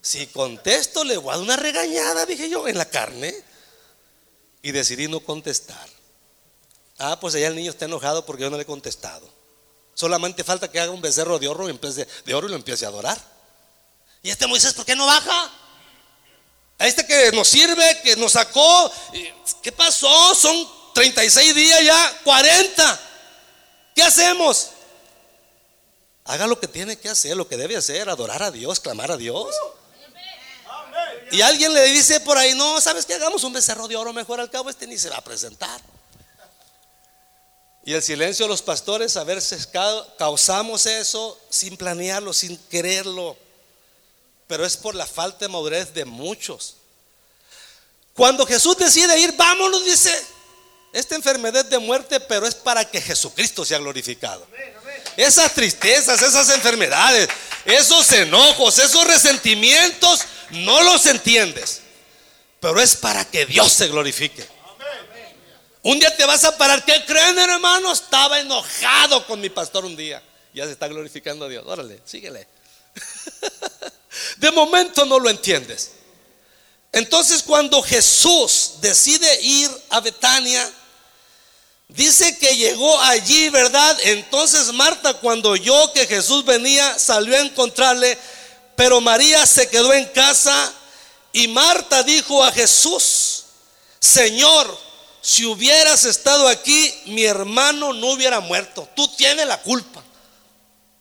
[0.00, 3.34] Si contesto, le voy a dar una regañada, dije yo, en la carne.
[4.62, 5.88] Y decidí no contestar.
[6.98, 9.28] Ah, pues allá el niño está enojado porque yo no le he contestado.
[9.94, 12.88] Solamente falta que haga un becerro de oro, y de oro y lo empiece a
[12.88, 13.20] adorar.
[14.22, 15.52] ¿Y este Moisés por qué no baja?
[16.82, 18.92] A este que nos sirve, que nos sacó.
[19.62, 20.34] ¿Qué pasó?
[20.34, 23.00] Son 36 días ya, 40.
[23.94, 24.70] ¿Qué hacemos?
[26.24, 29.16] Haga lo que tiene que hacer, lo que debe hacer, adorar a Dios, clamar a
[29.16, 29.54] Dios.
[31.30, 33.14] Y alguien le dice por ahí, no, ¿sabes qué?
[33.14, 35.80] Hagamos un becerro de oro mejor al cabo, este ni se va a presentar.
[37.84, 39.56] Y el silencio de los pastores, a si
[40.18, 43.36] causamos eso sin planearlo, sin quererlo
[44.46, 46.76] pero es por la falta de madurez de muchos.
[48.14, 50.10] Cuando Jesús decide ir, vámonos, dice,
[50.92, 54.46] Esta enfermedad de muerte, pero es para que Jesucristo sea glorificado.
[55.16, 57.28] Esas tristezas, esas enfermedades,
[57.64, 61.80] esos enojos, esos resentimientos, no los entiendes.
[62.60, 64.46] Pero es para que Dios se glorifique.
[65.82, 66.84] Un día te vas a parar.
[66.84, 67.92] ¿Qué creen, hermano?
[67.92, 70.22] Estaba enojado con mi pastor un día.
[70.54, 71.64] Ya se está glorificando a Dios.
[71.66, 72.46] Órale, síguele.
[74.36, 75.92] De momento no lo entiendes.
[76.92, 80.70] Entonces cuando Jesús decide ir a Betania,
[81.88, 83.98] dice que llegó allí, ¿verdad?
[84.04, 88.18] Entonces Marta cuando oyó que Jesús venía, salió a encontrarle,
[88.76, 90.72] pero María se quedó en casa
[91.32, 93.44] y Marta dijo a Jesús,
[93.98, 94.78] Señor,
[95.22, 98.88] si hubieras estado aquí, mi hermano no hubiera muerto.
[98.94, 100.02] Tú tienes la culpa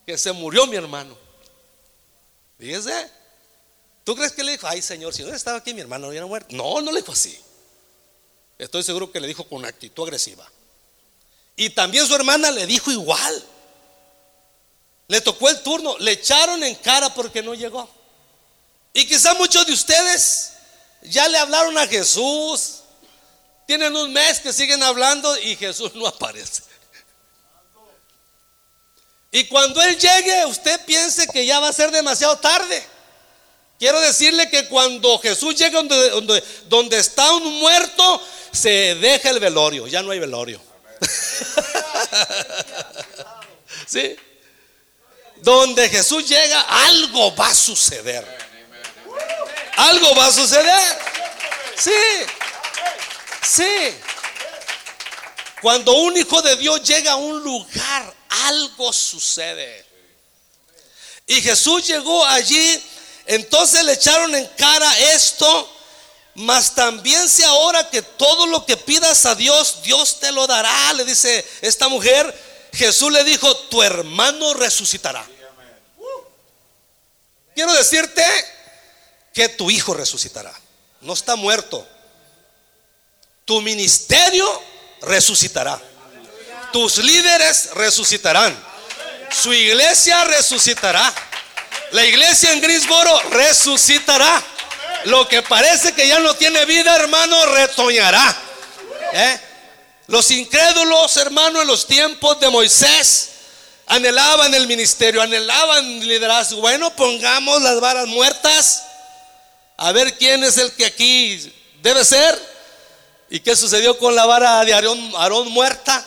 [0.06, 1.21] que se murió mi hermano.
[2.62, 3.10] Fíjese.
[4.04, 6.28] ¿Tú crees que le dijo, ay Señor, si no estaba aquí mi hermano no hubiera
[6.28, 6.56] muerto?
[6.56, 7.36] No, no le dijo así.
[8.60, 10.48] Estoy seguro que le dijo con actitud agresiva.
[11.56, 13.44] Y también su hermana le dijo igual.
[15.08, 17.90] Le tocó el turno, le echaron en cara porque no llegó.
[18.94, 20.52] Y quizá muchos de ustedes
[21.02, 22.82] ya le hablaron a Jesús.
[23.66, 26.61] Tienen un mes que siguen hablando y Jesús no aparece.
[29.32, 32.86] Y cuando Él llegue, usted piense que ya va a ser demasiado tarde.
[33.80, 39.88] Quiero decirle que cuando Jesús llega donde, donde, está un muerto, se deja el velorio,
[39.88, 40.62] ya no hay velorio.
[43.88, 44.18] ¿Sí?
[45.38, 48.28] Donde Jesús llega, algo va a suceder.
[49.78, 50.98] Algo va a suceder.
[51.76, 51.92] Sí.
[53.42, 53.96] Sí.
[55.62, 59.86] Cuando un hijo de Dios llega a un lugar, algo sucede.
[61.28, 62.84] Y Jesús llegó allí,
[63.26, 65.70] entonces le echaron en cara esto,
[66.36, 70.94] mas también si ahora que todo lo que pidas a Dios, Dios te lo dará,
[70.94, 72.52] le dice esta mujer.
[72.74, 75.28] Jesús le dijo, tu hermano resucitará.
[77.54, 78.24] Quiero decirte
[79.34, 80.54] que tu hijo resucitará.
[81.02, 81.86] No está muerto.
[83.46, 84.48] Tu ministerio
[85.02, 85.82] resucitará.
[86.72, 88.58] Tus líderes resucitarán.
[89.32, 91.14] Su iglesia resucitará.
[91.92, 94.42] La iglesia en Grisboro resucitará.
[95.06, 98.36] Lo que parece que ya no tiene vida, hermano, retoñará.
[99.14, 99.40] ¿Eh?
[100.08, 103.30] Los incrédulos, hermano, en los tiempos de Moisés,
[103.88, 106.62] anhelaban el ministerio, anhelaban liderazgo.
[106.62, 108.84] Bueno, pongamos las varas muertas.
[109.78, 112.52] A ver quién es el que aquí debe ser.
[113.30, 116.06] ¿Y qué sucedió con la vara de Aarón muerta?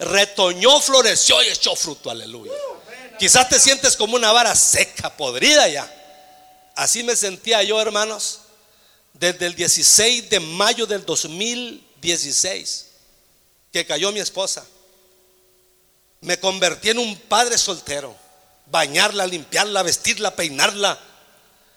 [0.00, 2.52] Retoñó, floreció y echó fruto, aleluya.
[3.18, 5.96] Quizás te sientes como una vara seca, podrida ya.
[6.74, 8.40] Así me sentía yo, hermanos,
[9.12, 12.86] desde el 16 de mayo del 2016,
[13.70, 14.64] que cayó mi esposa.
[16.22, 18.16] Me convertí en un padre soltero.
[18.66, 20.98] Bañarla, limpiarla, vestirla, peinarla.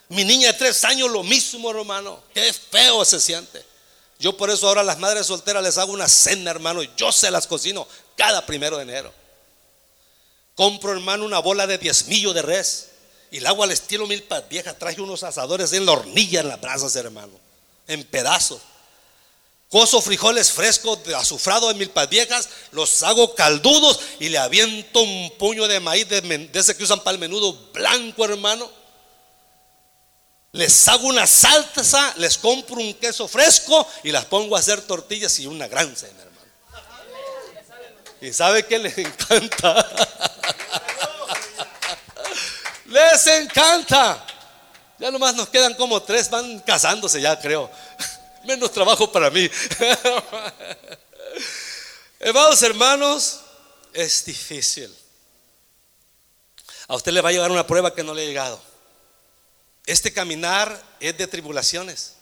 [0.10, 2.22] Mi niña de tres años, lo mismo, hermano.
[2.34, 3.66] Qué feo se siente.
[4.20, 6.84] Yo por eso ahora a las madres solteras les hago una cena, hermano.
[6.96, 9.14] Yo se las cocino cada primero de enero.
[10.56, 12.90] Compro, hermano, una bola de diezmillo de res.
[13.32, 14.78] Y el agua al estilo milpas vieja.
[14.78, 17.34] Traje unos asadores en la hornilla en las brasas, hermano.
[17.88, 18.62] En pedazos.
[19.70, 22.48] Coso frijoles frescos de azufrado de milpas viejas.
[22.72, 27.16] Los hago caldudos y le aviento un puño de maíz de, ese que usan para
[27.16, 28.70] el menudo blanco, hermano.
[30.52, 35.40] Les hago una salsa, les compro un queso fresco y las pongo a hacer tortillas
[35.40, 36.33] y una gran hermano.
[38.24, 39.86] ¿Y sabe que les encanta?
[42.86, 44.26] les encanta.
[44.98, 47.70] Ya nomás nos quedan como tres, van casándose ya, creo.
[48.46, 49.46] Menos trabajo para mí.
[52.20, 53.42] Hermanos, hermanos,
[53.92, 54.96] es difícil.
[56.88, 58.62] A usted le va a llegar una prueba que no le ha llegado.
[59.86, 62.14] Este caminar es de tribulaciones,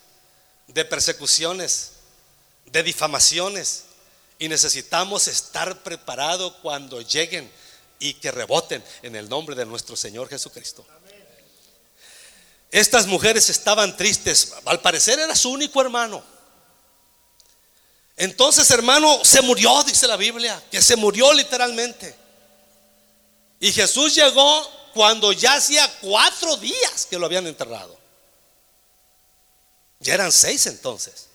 [0.65, 1.91] de persecuciones,
[2.65, 3.83] de difamaciones,
[4.41, 7.49] y necesitamos estar preparados cuando lleguen
[7.99, 10.84] y que reboten en el nombre de nuestro Señor Jesucristo.
[12.71, 14.54] Estas mujeres estaban tristes.
[14.65, 16.23] Al parecer era su único hermano.
[18.17, 22.15] Entonces, hermano, se murió, dice la Biblia, que se murió literalmente.
[23.60, 27.95] Y Jesús llegó cuando ya hacía cuatro días que lo habían enterrado.
[29.99, 31.27] Ya eran seis entonces.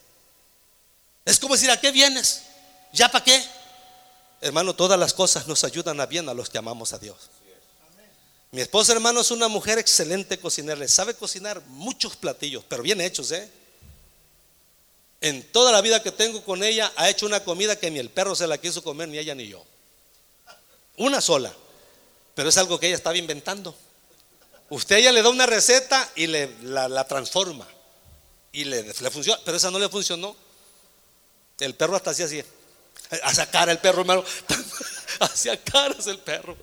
[1.24, 2.45] Es como decir, ¿a qué vienes?
[2.96, 3.44] ¿Ya para qué?
[4.40, 7.16] Hermano, todas las cosas nos ayudan a bien a los que amamos a Dios.
[8.52, 10.88] Mi esposa, hermano, es una mujer excelente cocinera.
[10.88, 13.50] Sabe cocinar muchos platillos, pero bien hechos, ¿eh?
[15.20, 18.08] En toda la vida que tengo con ella, ha hecho una comida que ni el
[18.08, 19.62] perro se la quiso comer, ni ella ni yo.
[20.96, 21.52] Una sola.
[22.34, 23.76] Pero es algo que ella estaba inventando.
[24.70, 27.66] Usted ella le da una receta y le, la, transforma.
[28.52, 29.40] Y le, le funciona.
[29.44, 30.34] Pero esa no le funcionó.
[31.58, 32.42] El perro hasta hacía así.
[33.22, 34.24] Hacia cara el perro, hermano.
[35.20, 36.56] Hacia caras el perro.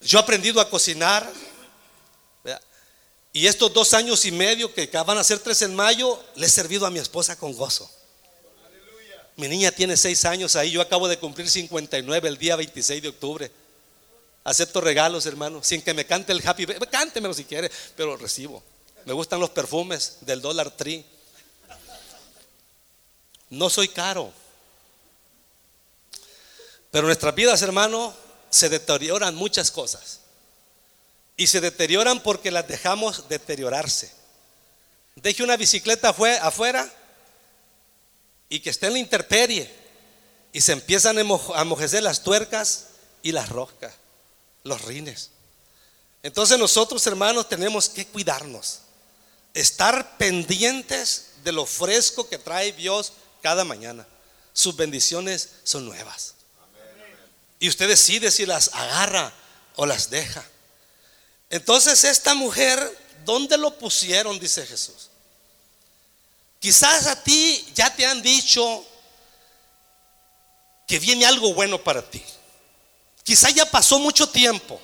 [0.00, 1.30] Yo he aprendido a cocinar.
[3.32, 6.48] Y estos dos años y medio que van a ser tres en mayo, le he
[6.48, 7.90] servido a mi esposa con gozo.
[9.34, 13.08] Mi niña tiene seis años ahí, yo acabo de cumplir 59 el día 26 de
[13.08, 13.50] octubre.
[14.44, 16.66] Acepto regalos, hermano, sin que me cante el happy.
[16.90, 18.62] Cántemelo si quiere, pero recibo.
[19.04, 21.04] Me gustan los perfumes del Dollar Tree.
[23.50, 24.32] No soy caro.
[26.90, 28.14] Pero nuestras vidas, hermano,
[28.50, 30.20] se deterioran muchas cosas.
[31.36, 34.12] Y se deterioran porque las dejamos deteriorarse.
[35.16, 36.92] Deje una bicicleta afuera
[38.48, 39.70] y que esté en la interperie
[40.52, 42.86] y se empiezan a mojecer las tuercas
[43.22, 43.92] y las roscas,
[44.62, 45.30] los rines.
[46.22, 48.80] Entonces nosotros, hermanos, tenemos que cuidarnos,
[49.52, 53.12] estar pendientes de lo fresco que trae Dios
[53.44, 54.06] cada mañana.
[54.54, 56.32] Sus bendiciones son nuevas.
[57.58, 59.34] Y usted decide si las agarra
[59.76, 60.42] o las deja.
[61.50, 62.80] Entonces esta mujer,
[63.26, 64.38] ¿dónde lo pusieron?
[64.38, 65.10] Dice Jesús.
[66.58, 68.82] Quizás a ti ya te han dicho
[70.86, 72.24] que viene algo bueno para ti.
[73.24, 74.80] Quizás ya pasó mucho tiempo,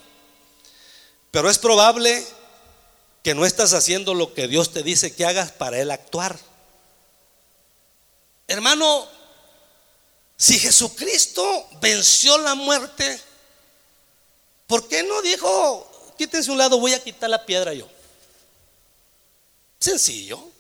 [1.30, 2.26] pero es probable
[3.22, 6.49] que no estás haciendo lo que Dios te dice que hagas para Él actuar.
[8.50, 9.06] Hermano,
[10.36, 13.20] si Jesucristo venció la muerte,
[14.66, 17.88] ¿por qué no dijo, quítense un lado, voy a quitar la piedra yo?
[19.78, 20.50] Sencillo.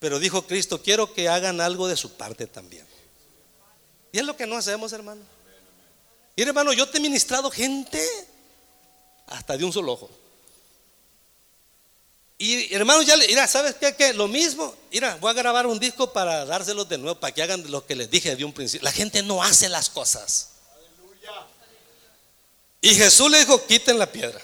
[0.00, 2.84] Pero dijo Cristo, quiero que hagan algo de su parte también.
[4.10, 5.22] Y es lo que no hacemos, hermano.
[6.34, 8.04] Y hermano, yo te he ministrado gente
[9.28, 10.10] hasta de un solo ojo.
[12.42, 13.94] Y hermanos, ya, mira, ¿sabes qué?
[13.94, 14.14] qué?
[14.14, 17.70] Lo mismo, mira, voy a grabar un disco para dárselos de nuevo, para que hagan
[17.70, 18.82] lo que les dije de un principio.
[18.82, 20.48] La gente no hace las cosas.
[22.80, 24.40] Y Jesús le dijo, quiten la piedra.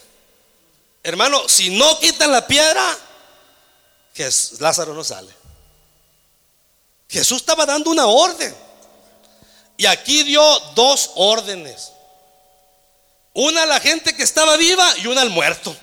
[1.02, 2.98] Hermano, si no quitan la piedra,
[4.12, 4.28] que
[4.58, 5.32] Lázaro no sale.
[7.08, 8.54] Jesús estaba dando una orden.
[9.78, 10.42] Y aquí dio
[10.74, 11.92] dos órdenes.
[13.32, 15.74] Una a la gente que estaba viva y una al muerto.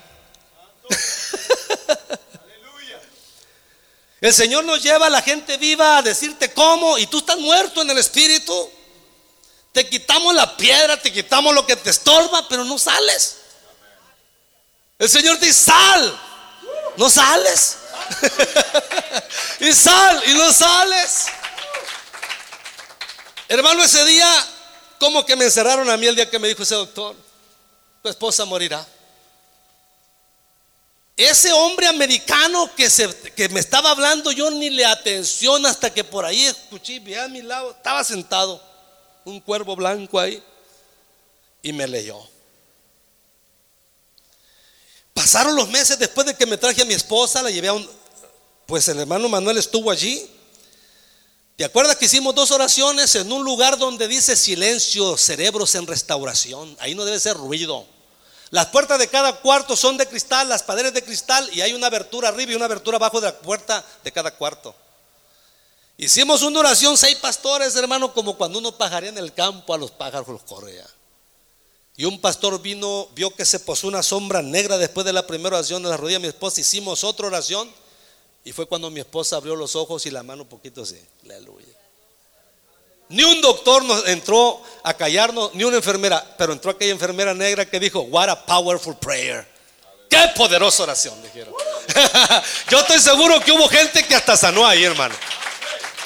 [4.24, 7.82] El Señor nos lleva a la gente viva a decirte cómo y tú estás muerto
[7.82, 8.72] en el espíritu.
[9.74, 13.38] Te quitamos la piedra, te quitamos lo que te estorba, pero no sales.
[14.98, 16.20] El Señor dice, sal.
[16.96, 17.78] No sales.
[19.60, 21.26] y sal y no sales.
[23.50, 24.48] Hermano, ese día,
[25.00, 27.14] como que me encerraron a mí el día que me dijo ese doctor,
[28.02, 28.88] tu esposa morirá.
[31.15, 36.04] Ese hombre americano que, se, que me estaba hablando, yo ni le atención hasta que
[36.04, 38.62] por ahí escuché, vi a mi lado, estaba sentado
[39.23, 40.41] un cuervo blanco ahí
[41.62, 42.19] y me leyó.
[45.13, 47.88] Pasaron los meses después de que me traje a mi esposa, la llevé a un,
[48.65, 50.28] pues el hermano Manuel estuvo allí.
[51.56, 56.76] ¿Te acuerdas que hicimos dos oraciones en un lugar donde dice silencio, cerebros en restauración?
[56.80, 57.86] Ahí no debe ser ruido.
[58.54, 61.88] Las puertas de cada cuarto son de cristal, las paredes de cristal y hay una
[61.88, 64.76] abertura arriba y una abertura abajo de la puerta de cada cuarto.
[65.98, 69.89] Hicimos una oración, seis pastores, hermano, como cuando uno pajaría en el campo, a los
[69.89, 70.86] pájaros los correa.
[71.98, 75.56] Y un pastor vino, vio que se posó una sombra negra después de la primera
[75.56, 76.62] oración de la rodilla de mi esposa.
[76.62, 77.74] Hicimos otra oración
[78.44, 81.04] y fue cuando mi esposa abrió los ojos y la mano un poquito así.
[81.24, 81.73] Aleluya.
[83.13, 87.63] Ni un doctor nos entró a callarnos, ni una enfermera, pero entró aquella enfermera negra
[87.63, 89.47] que dijo, What a powerful prayer.
[90.10, 91.54] Qué poderosa oración, dijeron.
[92.70, 95.14] Yo estoy seguro que hubo gente que hasta sanó ahí, hermano.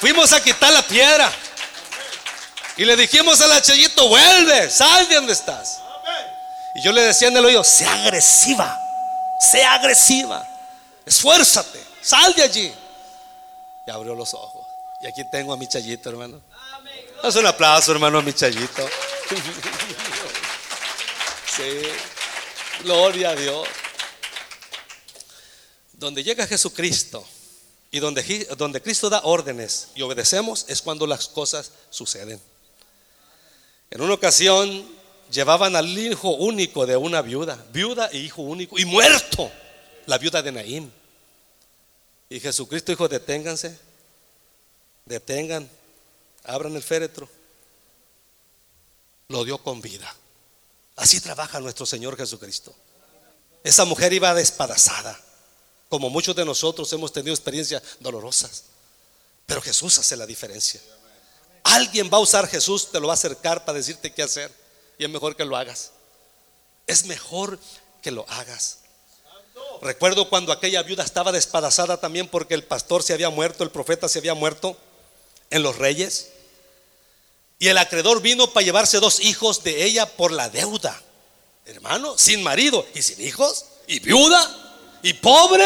[0.01, 1.31] Fuimos a quitar la piedra.
[2.75, 5.79] Y le dijimos al Chayito, vuelve, sal de donde estás.
[6.75, 8.79] Y yo le decía en el oído, sea agresiva,
[9.51, 10.45] sea agresiva,
[11.05, 12.73] esfuérzate, sal de allí.
[13.87, 14.67] Y abrió los ojos.
[15.01, 16.39] Y aquí tengo a mi Chayito, hermano.
[17.23, 18.87] Haz un aplauso, hermano, a mi chayito.
[21.55, 21.81] Sí,
[22.83, 23.67] gloria a Dios.
[25.93, 27.25] Donde llega Jesucristo
[27.89, 32.39] y donde, donde Cristo da órdenes y obedecemos es cuando las cosas suceden.
[33.89, 34.87] En una ocasión
[35.31, 39.51] llevaban al hijo único de una viuda, viuda e hijo único, y muerto,
[40.05, 40.93] la viuda de Naín.
[42.29, 43.77] Y Jesucristo dijo, deténganse,
[45.05, 45.67] detengan,
[46.47, 47.29] abran el féretro.
[49.27, 50.13] Lo dio con vida.
[50.95, 52.73] Así trabaja nuestro Señor Jesucristo.
[53.63, 55.19] Esa mujer iba despadazada,
[55.89, 58.63] como muchos de nosotros hemos tenido experiencias dolorosas.
[59.45, 60.81] Pero Jesús hace la diferencia.
[61.63, 64.51] Alguien va a usar Jesús, te lo va a acercar para decirte qué hacer.
[64.97, 65.91] Y es mejor que lo hagas.
[66.87, 67.59] Es mejor
[68.01, 68.79] que lo hagas.
[69.81, 74.09] Recuerdo cuando aquella viuda estaba despadazada también porque el pastor se había muerto, el profeta
[74.09, 74.77] se había muerto
[75.49, 76.29] en los reyes.
[77.59, 81.01] Y el acreedor vino para llevarse dos hijos de ella por la deuda.
[81.65, 85.65] Hermano, sin marido y sin hijos, y viuda, y pobre.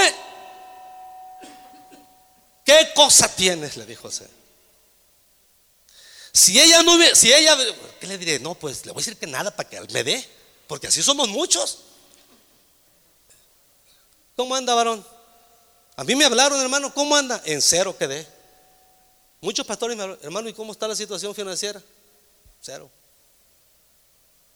[2.65, 3.77] ¿Qué cosa tienes?
[3.77, 4.27] Le dijo José.
[6.33, 7.57] Si ella no si ella,
[7.99, 8.39] ¿qué le diré?
[8.39, 10.27] No, pues le voy a decir que nada para que me dé,
[10.67, 11.79] porque así somos muchos.
[14.37, 15.05] ¿Cómo anda, varón?
[15.97, 17.41] A mí me hablaron, hermano, ¿cómo anda?
[17.45, 18.25] En cero quedé.
[19.41, 21.81] Muchos pastores hermano, ¿y cómo está la situación financiera?
[22.61, 22.89] Cero.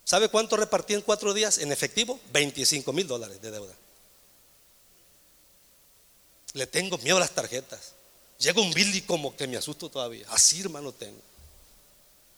[0.03, 2.19] ¿Sabe cuánto repartí en cuatro días en efectivo?
[2.31, 3.73] 25 mil dólares de deuda.
[6.53, 7.93] Le tengo miedo a las tarjetas.
[8.37, 10.27] Llega un bill y como que me asusto todavía.
[10.29, 11.19] Así, hermano, tengo.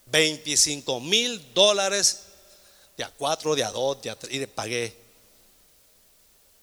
[0.06, 2.22] 25 mil dólares
[2.96, 4.96] de a cuatro, de a dos, de a tres, y le pagué.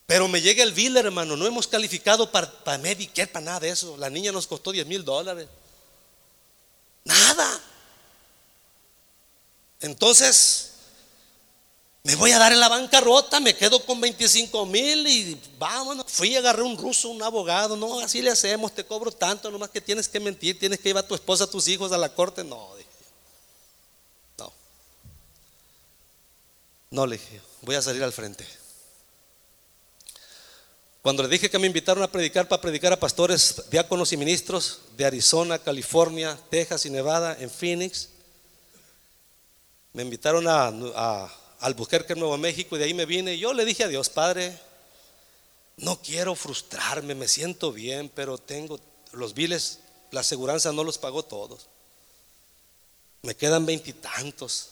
[0.07, 1.37] Pero me llega el bill, hermano.
[1.37, 3.99] No hemos calificado para, para Medicare, para nada de eso.
[3.99, 5.47] La niña nos costó 10 mil dólares.
[7.05, 7.61] Nada.
[9.81, 10.73] Entonces,
[12.03, 16.07] me voy a dar en la bancarrota, me quedo con 25 mil y vámonos.
[16.09, 17.77] Fui a agarrar un ruso, un abogado.
[17.77, 21.05] No, así le hacemos, te cobro tanto, nomás que tienes que mentir, tienes que llevar
[21.05, 22.45] a tu esposa, a tus hijos a la corte.
[22.45, 22.89] No, dije.
[24.39, 24.53] No.
[26.91, 28.47] No, le dije, voy a salir al frente.
[31.05, 34.81] Cuando le dije que me invitaron a predicar para predicar a pastores, diáconos y ministros
[34.97, 38.09] de Arizona, California, Texas y Nevada, en Phoenix,
[39.93, 41.31] me invitaron a, a
[41.61, 43.35] Albuquerque, Nuevo México, y de ahí me vine.
[43.35, 44.59] Y yo le dije a Dios, Padre,
[45.77, 48.81] no quiero frustrarme, me siento bien, pero tengo
[49.13, 49.81] los biles,
[50.11, 51.67] la aseguranza no los pagó todos.
[53.21, 54.71] Me quedan veintitantos.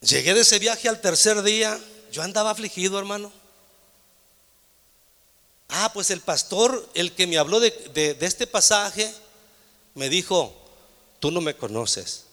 [0.00, 1.76] Llegué de ese viaje al tercer día,
[2.12, 3.32] yo andaba afligido, hermano.
[5.68, 9.12] Ah, pues el pastor, el que me habló de, este pasaje,
[9.94, 10.54] me dijo,
[11.18, 12.24] tú no me conoces,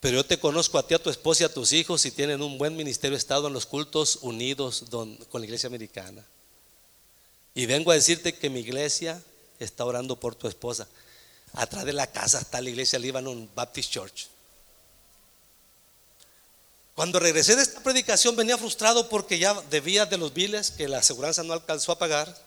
[0.00, 2.42] pero yo te conozco a ti, a tu esposa y a tus hijos y tienen
[2.42, 6.24] un buen ministerio estado en los cultos unidos con la iglesia americana.
[7.54, 9.22] Y vengo a decirte que mi iglesia
[9.58, 10.88] está orando por tu esposa.
[11.52, 14.26] Atrás de la casa está la iglesia Libanon Baptist Church.
[16.94, 20.98] Cuando regresé de esta predicación venía frustrado porque ya debía de los biles que la
[20.98, 22.43] aseguranza no alcanzó a pagar.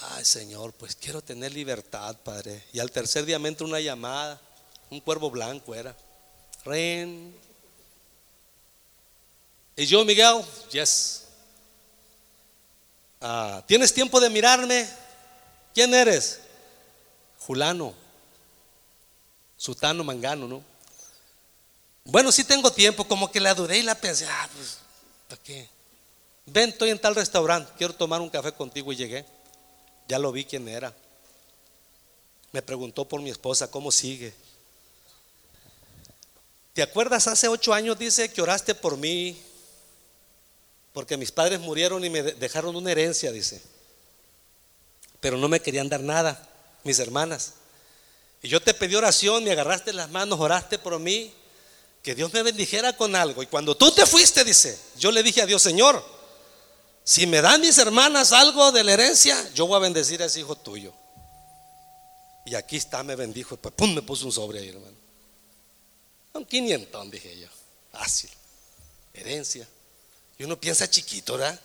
[0.00, 2.64] Ay, Señor, pues quiero tener libertad, Padre.
[2.72, 4.40] Y al tercer día me entra una llamada,
[4.90, 5.96] un cuervo blanco era.
[6.64, 7.34] Ren.
[9.76, 11.24] Y yo, Miguel, yes.
[13.20, 14.88] Ah, ¿Tienes tiempo de mirarme?
[15.74, 16.40] ¿Quién eres?
[17.40, 17.94] Julano.
[19.56, 20.62] Sutano Mangano, ¿no?
[22.04, 24.78] Bueno, sí tengo tiempo, como que la dudé y la pensé, ah, pues,
[25.28, 25.68] ¿para qué?
[26.46, 29.26] Ven, estoy en tal restaurante, quiero tomar un café contigo y llegué.
[30.08, 30.94] Ya lo vi quién era.
[32.52, 34.32] Me preguntó por mi esposa, ¿cómo sigue?
[36.72, 39.38] ¿Te acuerdas hace ocho años, dice, que oraste por mí?
[40.94, 43.60] Porque mis padres murieron y me dejaron una herencia, dice.
[45.20, 46.48] Pero no me querían dar nada,
[46.84, 47.54] mis hermanas.
[48.42, 51.34] Y yo te pedí oración, me agarraste las manos, oraste por mí,
[52.02, 53.42] que Dios me bendijera con algo.
[53.42, 56.02] Y cuando tú te fuiste, dice, yo le dije a Dios, Señor,
[57.08, 60.40] si me dan mis hermanas algo de la herencia, yo voy a bendecir a ese
[60.40, 60.92] hijo tuyo.
[62.44, 63.56] Y aquí está, me bendijo.
[63.56, 64.94] Pues pum, me puso un sobre ahí, hermano.
[66.34, 67.48] Un 500, dije yo.
[67.90, 68.28] Fácil.
[69.14, 69.66] Herencia.
[70.36, 71.58] Y uno piensa chiquito, ¿verdad?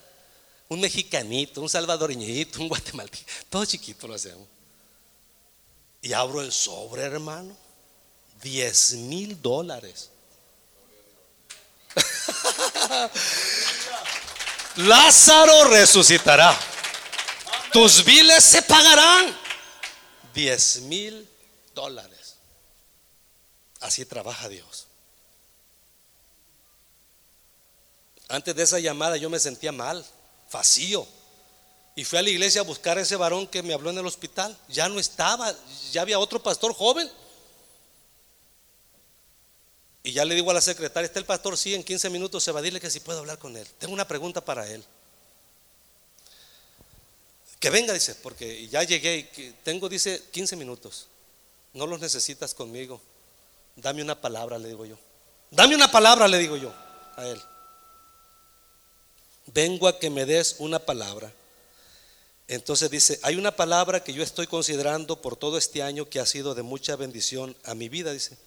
[0.69, 3.29] Un mexicanito, un salvadoreñito, un guatemalteco.
[3.49, 4.47] Todo chiquito lo hacemos.
[6.01, 7.53] Y abro el sobre, hermano.
[8.41, 10.09] 10 mil dólares.
[14.77, 16.57] Lázaro resucitará.
[17.71, 19.35] Tus viles se pagarán.
[20.33, 21.29] 10 mil
[21.75, 22.35] dólares.
[23.81, 24.87] Así trabaja Dios.
[28.29, 30.03] Antes de esa llamada yo me sentía mal,
[30.51, 31.05] vacío.
[31.95, 34.07] Y fui a la iglesia a buscar a ese varón que me habló en el
[34.07, 34.57] hospital.
[34.69, 35.53] Ya no estaba,
[35.91, 37.11] ya había otro pastor joven.
[40.03, 42.51] Y ya le digo a la secretaria, está el pastor, sí, en 15 minutos se
[42.51, 43.65] va a decirle que si puedo hablar con él.
[43.79, 44.83] Tengo una pregunta para él.
[47.59, 49.29] que venga, dice, porque ya llegué,
[49.63, 51.07] tengo, dice, 15 minutos.
[51.71, 52.99] No los necesitas conmigo.
[53.77, 54.97] Dame una palabra, le digo yo.
[55.49, 56.73] Dame una palabra, le digo yo
[57.15, 57.41] a él.
[59.47, 61.31] Vengo a que me des una palabra.
[62.49, 66.25] Entonces dice, hay una palabra que yo estoy considerando por todo este año que ha
[66.25, 68.37] sido de mucha bendición a mi vida, dice.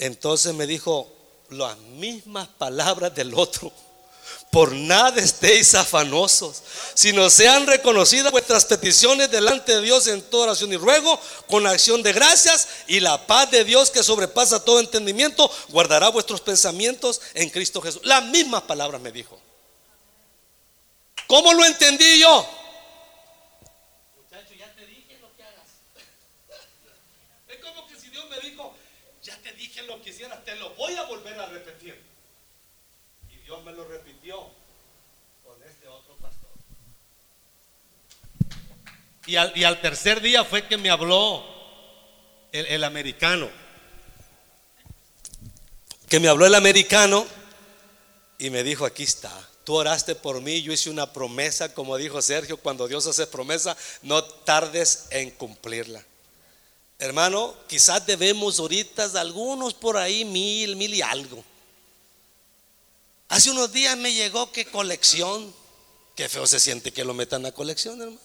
[0.00, 1.12] Entonces me dijo
[1.50, 3.70] las mismas palabras del otro.
[4.50, 6.62] Por nada estéis afanosos,
[6.94, 12.02] sino sean reconocidas vuestras peticiones delante de Dios en toda oración y ruego, con acción
[12.02, 17.48] de gracias, y la paz de Dios que sobrepasa todo entendimiento, guardará vuestros pensamientos en
[17.50, 18.00] Cristo Jesús.
[18.04, 19.38] Las mismas palabras me dijo.
[21.28, 22.48] ¿Cómo lo entendí yo?
[24.16, 25.68] Muchacho, ya te dije lo que hagas.
[27.46, 28.74] Es como que si Dios me dijo,
[29.22, 30.09] ya te dije lo que
[30.44, 32.00] te lo voy a volver a repetir.
[33.30, 34.36] Y Dios me lo repitió
[35.44, 36.50] con este otro pastor.
[39.26, 41.44] Y al, tercer día fue que me habló
[42.52, 43.48] el, el americano.
[46.08, 47.26] Que me habló el americano
[48.38, 49.30] y me dijo, aquí está
[49.64, 53.76] Tú oraste por mí, yo hice una promesa, como dijo Sergio, cuando Dios hace promesa,
[54.02, 56.04] no tardes en cumplirla.
[57.00, 61.42] Hermano, quizás debemos ahorita algunos por ahí mil, mil y algo.
[63.30, 65.54] Hace unos días me llegó que colección.
[66.14, 68.20] Qué feo se siente que lo metan a colección, hermano.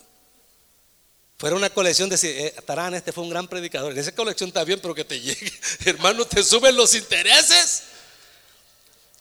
[1.37, 3.93] Fuera una colección de eh, Tarán, este fue un gran predicador.
[3.93, 5.53] En esa colección está bien, pero que te llegue,
[5.85, 7.83] hermano, te suben los intereses.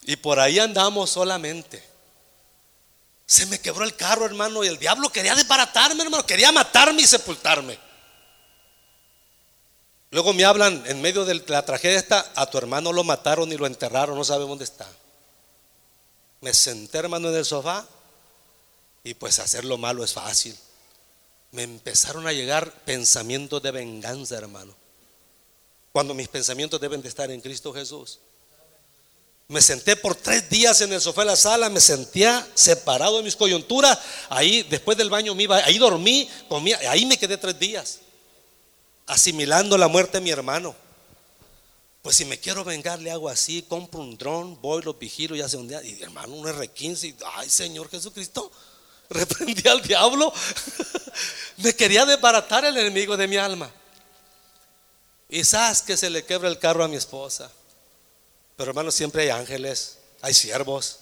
[0.03, 1.81] Y por ahí andamos solamente.
[3.25, 7.07] Se me quebró el carro, hermano, y el diablo quería desbaratarme, hermano, quería matarme y
[7.07, 7.79] sepultarme.
[10.15, 13.57] Luego me hablan en medio de la tragedia esta, a tu hermano lo mataron y
[13.57, 14.89] lo enterraron, no sabe dónde está.
[16.41, 17.85] Me senté, hermano, en el sofá
[19.03, 20.57] y pues hacer lo malo es fácil.
[21.51, 24.73] Me empezaron a llegar pensamientos de venganza, hermano.
[25.91, 28.21] Cuando mis pensamientos deben de estar en Cristo Jesús.
[29.49, 33.25] Me senté por tres días en el sofá de la sala, me sentía separado de
[33.25, 33.99] mis coyunturas.
[34.29, 37.99] Ahí, después del baño, me iba, ahí dormí, comía, ahí me quedé tres días,
[39.07, 40.75] asimilando la muerte de mi hermano.
[42.03, 45.41] Pues si me quiero vengar, le hago así, compro un dron, voy, lo vigilo y
[45.41, 48.53] hace un día, y hermano, un R15, y, ay Señor Jesucristo,
[49.09, 50.33] reprendí al diablo.
[51.59, 53.71] me quería desbaratar el enemigo de mi alma.
[55.43, 57.51] Sabes que se le quebra el carro a mi esposa.
[58.57, 61.01] Pero hermanos, siempre hay ángeles, hay siervos.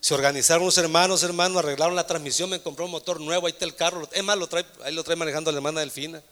[0.00, 3.64] Se organizaron unos hermanos, hermanos, arreglaron la transmisión, me compró un motor nuevo, ahí está
[3.64, 4.08] el carro.
[4.12, 6.22] Es más, lo trae, ahí lo trae manejando la hermana Delfina.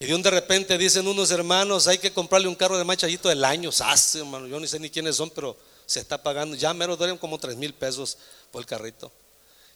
[0.00, 3.28] Y de un de repente dicen unos hermanos, hay que comprarle un carro de machallito
[3.28, 6.54] del año, ¡Sas, hermano, yo ni sé ni quiénes son, pero se está pagando.
[6.54, 8.16] Ya mero duelen como tres mil pesos
[8.52, 9.10] por el carrito.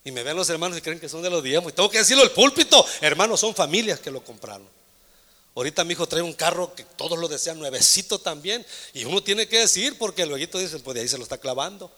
[0.05, 1.73] Y me ven los hermanos y creen que son de los diezmos.
[1.73, 4.68] Y tengo que decirlo el púlpito, hermanos, son familias que lo compraron.
[5.57, 8.64] Ahorita mi hijo trae un carro que todos lo desean nuevecito también.
[8.95, 11.91] Y uno tiene que decir porque luego dice, pues de ahí se lo está clavando.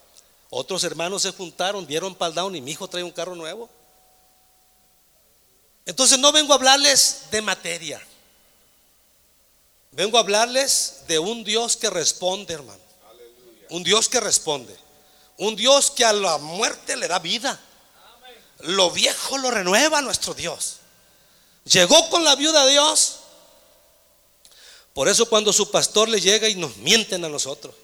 [0.48, 3.68] Otros hermanos se juntaron, dieron down y mi hijo trae un carro nuevo.
[5.84, 8.02] Entonces no vengo a hablarles de materia.
[9.94, 12.82] Vengo a hablarles de un Dios que responde, hermano.
[13.70, 14.76] Un Dios que responde.
[15.38, 17.60] Un Dios que a la muerte le da vida.
[18.60, 20.76] Lo viejo lo renueva nuestro Dios.
[21.64, 23.20] Llegó con la viuda de Dios
[24.94, 27.74] por eso cuando su pastor le llega y nos mienten a nosotros.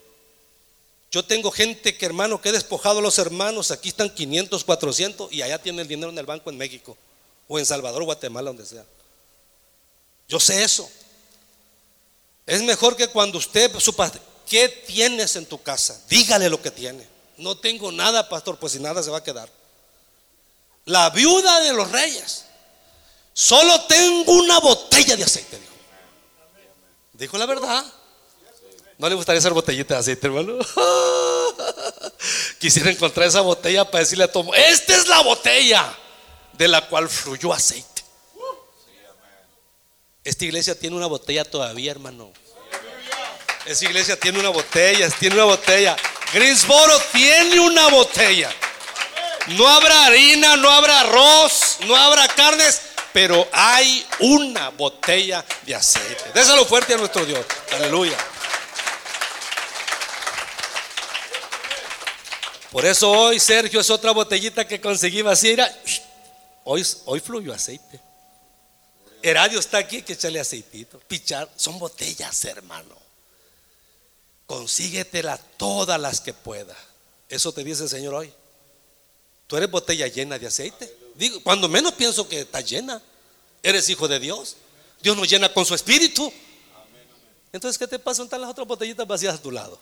[1.10, 5.32] Yo tengo gente que hermano que he despojado a los hermanos, aquí están 500, 400
[5.32, 6.96] y allá tiene el dinero en el banco en México
[7.48, 8.84] o en Salvador, Guatemala, donde sea.
[10.28, 10.88] Yo sé eso.
[12.50, 16.02] Es mejor que cuando usted, su pastor, ¿qué tienes en tu casa?
[16.08, 17.06] Dígale lo que tiene.
[17.36, 19.48] No tengo nada, pastor, pues si nada se va a quedar.
[20.84, 22.46] La viuda de los reyes.
[23.32, 25.60] Solo tengo una botella de aceite.
[27.12, 27.84] Dijo la verdad.
[28.98, 30.58] ¿No le gustaría hacer botellita de aceite, hermano?
[32.58, 35.96] Quisiera encontrar esa botella para decirle a Tomo, esta es la botella
[36.54, 37.89] de la cual fluyó aceite.
[40.22, 42.30] Esta iglesia tiene una botella todavía, hermano.
[43.64, 45.96] Esta iglesia tiene una botella, tiene una botella.
[46.32, 48.52] Greensboro tiene una botella.
[49.48, 56.32] No habrá harina, no habrá arroz, no habrá carnes, pero hay una botella de aceite.
[56.34, 57.44] Déselo fuerte a nuestro Dios.
[57.72, 58.16] Aleluya.
[62.70, 65.74] Por eso hoy, Sergio, es otra botellita que conseguí vacía.
[66.64, 68.09] Hoy, hoy fluyó aceite.
[69.22, 70.98] Heradio está aquí, que echarle aceitito.
[71.00, 72.96] Pichar, son botellas, hermano.
[74.46, 76.76] Consíguetela todas las que pueda.
[77.28, 78.32] Eso te dice el Señor hoy.
[79.46, 80.92] Tú eres botella llena de aceite.
[81.14, 83.02] Digo, cuando menos pienso que está llena.
[83.62, 84.56] Eres hijo de Dios.
[85.02, 86.32] Dios nos llena con su espíritu.
[87.52, 88.22] Entonces, ¿qué te pasa?
[88.22, 89.78] ¿Están las otras botellitas vacías a tu lado?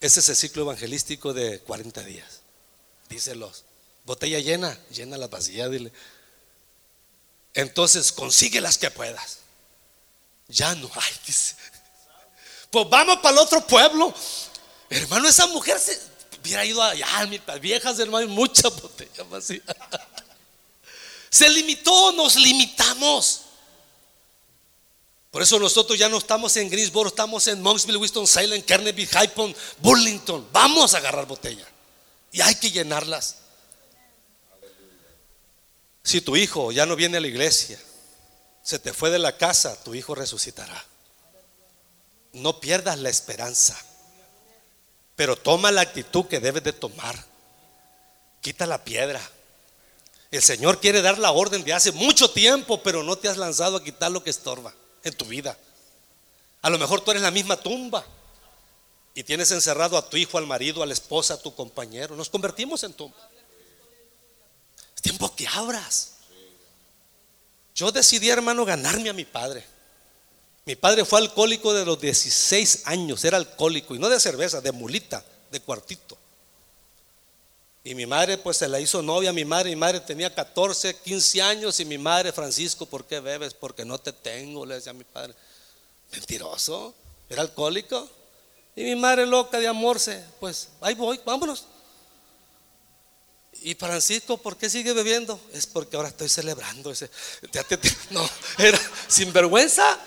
[0.00, 2.40] Ese es el ciclo evangelístico de 40 días.
[3.08, 3.64] Díselos.
[4.04, 5.92] Botella llena, llena la vacía, dile.
[7.54, 9.38] Entonces, consigue las que puedas.
[10.48, 11.54] Ya no hay, dice.
[12.70, 14.12] Pues vamos para el otro pueblo.
[14.90, 15.98] Hermano, esa mujer se
[16.40, 17.06] hubiera ido allá,
[17.60, 19.62] viejas, hermano, mucha botella vacía.
[21.30, 23.40] Se limitó, nos limitamos.
[25.32, 29.52] Por eso nosotros ya no estamos en Greensboro, estamos en Monksville, Winston Salem, Carnegie, Hypon,
[29.78, 30.46] Burlington.
[30.52, 31.66] Vamos a agarrar botella.
[32.30, 33.38] Y hay que llenarlas.
[36.04, 37.78] Si tu hijo ya no viene a la iglesia,
[38.62, 40.84] se te fue de la casa, tu hijo resucitará.
[42.34, 43.76] No pierdas la esperanza,
[45.16, 47.16] pero toma la actitud que debes de tomar.
[48.42, 49.20] Quita la piedra.
[50.30, 53.78] El Señor quiere dar la orden de hace mucho tiempo, pero no te has lanzado
[53.78, 54.74] a quitar lo que estorba
[55.04, 55.56] en tu vida.
[56.60, 58.04] A lo mejor tú eres la misma tumba
[59.14, 62.14] y tienes encerrado a tu hijo, al marido, a la esposa, a tu compañero.
[62.16, 63.30] Nos convertimos en tumba.
[65.04, 66.12] Tiempo que abras.
[67.74, 69.62] Yo decidí, hermano, ganarme a mi padre.
[70.64, 74.72] Mi padre fue alcohólico de los 16 años, era alcohólico, y no de cerveza, de
[74.72, 76.16] mulita, de cuartito.
[77.84, 81.42] Y mi madre pues se la hizo novia, mi madre, mi madre tenía 14, 15
[81.42, 83.52] años y mi madre, Francisco, ¿por qué bebes?
[83.52, 85.34] Porque no te tengo, le decía a mi padre.
[86.12, 86.94] Mentiroso,
[87.28, 88.08] era alcohólico.
[88.74, 91.66] Y mi madre loca de amorse, pues ahí voy, vámonos.
[93.64, 95.40] Y Francisco, ¿por qué sigue bebiendo?
[95.54, 97.08] Es porque ahora estoy celebrando ese.
[98.10, 99.98] No, era sinvergüenza,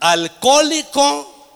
[0.00, 1.46] alcohólico,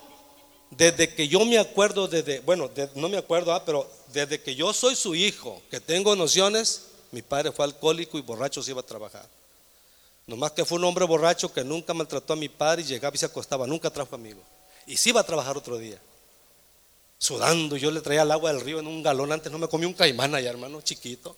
[0.71, 4.71] desde que yo me acuerdo, desde, bueno, no me acuerdo, ah, pero desde que yo
[4.71, 8.85] soy su hijo, que tengo nociones, mi padre fue alcohólico y borracho se iba a
[8.85, 9.27] trabajar.
[10.25, 13.19] Nomás que fue un hombre borracho que nunca maltrató a mi padre y llegaba y
[13.19, 14.41] se acostaba, nunca trajo amigo.
[14.87, 15.99] Y se iba a trabajar otro día.
[17.19, 19.31] Sudando, yo le traía el agua del río en un galón.
[19.31, 21.35] Antes no me comí un caimán allá, hermano, chiquito,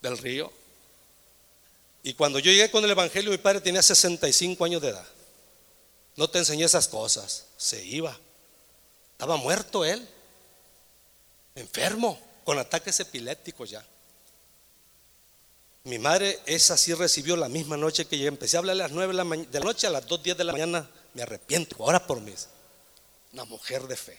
[0.00, 0.50] del río.
[2.02, 5.06] Y cuando yo llegué con el Evangelio, mi padre tenía 65 años de edad.
[6.16, 7.44] No te enseñé esas cosas.
[7.58, 8.18] Se iba.
[9.12, 10.08] Estaba muerto él.
[11.54, 13.84] Enfermo, con ataques epilépticos ya.
[15.84, 18.92] Mi madre, esa sí recibió la misma noche que yo empecé a hablar a las
[18.92, 22.20] 9 de la, noche, a las 2, 10 de la mañana, me arrepiento, ahora por
[22.20, 22.32] mí.
[23.32, 24.18] Una mujer de fe.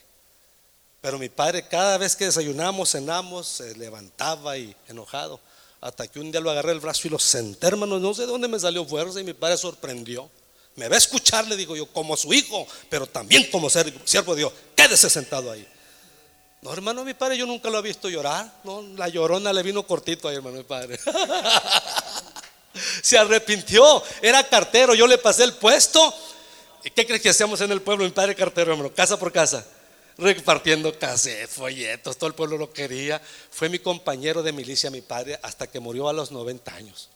[1.01, 5.39] Pero mi padre, cada vez que desayunamos, cenamos, se levantaba y enojado.
[5.82, 7.99] Hasta que un día lo agarré el brazo y lo senté, hermano.
[7.99, 10.30] No sé de dónde me salió fuerza y mi padre sorprendió.
[10.76, 14.39] Me va a escuchar, le digo yo, como su hijo, pero también como siervo de
[14.39, 14.53] Dios.
[14.76, 15.68] Quédese sentado ahí.
[16.61, 18.61] No, hermano, mi padre, yo nunca lo he visto llorar.
[18.64, 20.97] No, la llorona le vino cortito ahí, hermano, mi padre.
[23.03, 26.14] Se arrepintió, era cartero, yo le pasé el puesto.
[26.84, 28.04] ¿Y qué crees que hacíamos en el pueblo?
[28.04, 29.66] Mi padre cartero, hermano, casa por casa,
[30.18, 33.22] repartiendo cassettes, folletos, todo el pueblo lo quería.
[33.52, 37.10] Fue mi compañero de milicia, mi padre, hasta que murió a los 90 años.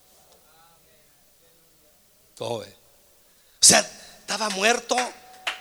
[2.37, 2.57] ¿Cómo?
[2.59, 2.65] O
[3.59, 3.79] sea,
[4.19, 4.95] estaba muerto,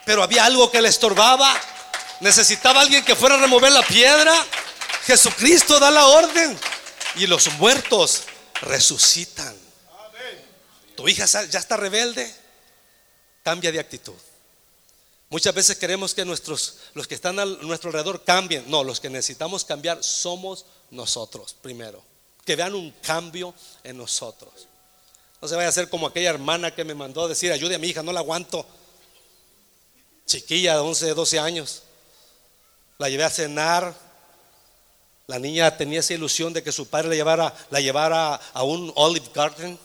[0.05, 1.59] pero había algo que le estorbaba.
[2.21, 4.33] Necesitaba alguien que fuera a remover la piedra.
[5.05, 6.57] Jesucristo da la orden.
[7.17, 8.25] Y los muertos
[8.61, 9.57] resucitan.
[10.95, 12.46] Tu hija ya está rebelde.
[13.47, 14.13] Cambia de actitud.
[15.29, 18.69] Muchas veces queremos que nuestros, los que están a nuestro alrededor cambien.
[18.69, 22.03] No, los que necesitamos cambiar somos nosotros primero.
[22.45, 24.67] Que vean un cambio en nosotros.
[25.41, 27.79] No se vaya a hacer como aquella hermana que me mandó a decir, ayude a
[27.79, 28.67] mi hija, no la aguanto.
[30.27, 31.83] Chiquilla de 11, 12 años.
[32.99, 33.95] La llevé a cenar.
[35.29, 38.93] La niña tenía esa ilusión de que su padre la llevara, la llevara a un
[38.97, 39.79] Olive Garden.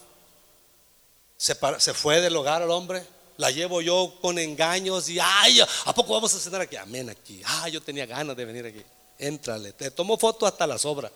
[1.38, 3.06] Se, se fue del hogar al hombre.
[3.42, 6.76] La llevo yo con engaños y, ay, ¿a poco vamos a cenar aquí?
[6.76, 7.42] Amén, aquí.
[7.44, 8.84] Ah, yo tenía ganas de venir aquí.
[9.18, 9.74] Éntrale.
[9.74, 11.12] Te tomo foto hasta la sobra.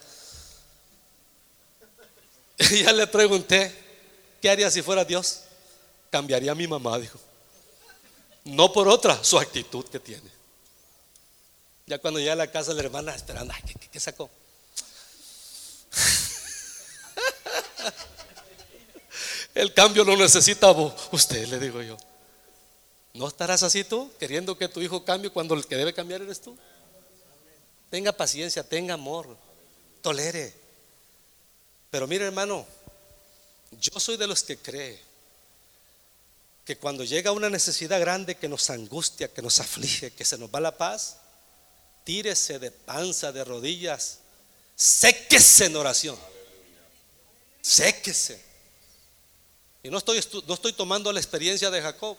[2.58, 3.72] Y ya le pregunté,
[4.42, 5.42] ¿qué haría si fuera Dios?
[6.10, 7.20] Cambiaría a mi mamá, dijo.
[8.46, 10.32] No por otra, su actitud que tiene.
[11.86, 13.54] Ya cuando llega a la casa la hermana esperando,
[13.92, 14.32] ¿qué, sacó?
[19.54, 20.72] El cambio lo necesita
[21.12, 21.96] usted, le digo yo.
[23.16, 26.42] ¿No estarás así tú, queriendo que tu hijo cambie cuando el que debe cambiar eres
[26.42, 26.58] tú?
[27.90, 29.38] Tenga paciencia, tenga amor,
[30.02, 30.54] tolere.
[31.90, 32.66] Pero mire hermano,
[33.72, 35.02] yo soy de los que cree
[36.66, 40.50] que cuando llega una necesidad grande que nos angustia, que nos aflige, que se nos
[40.54, 41.18] va la paz,
[42.04, 44.20] tírese de panza, de rodillas
[44.76, 46.18] séquese en oración.
[47.62, 48.44] Séquese.
[49.84, 52.18] Y no estoy, no estoy tomando la experiencia de Jacob.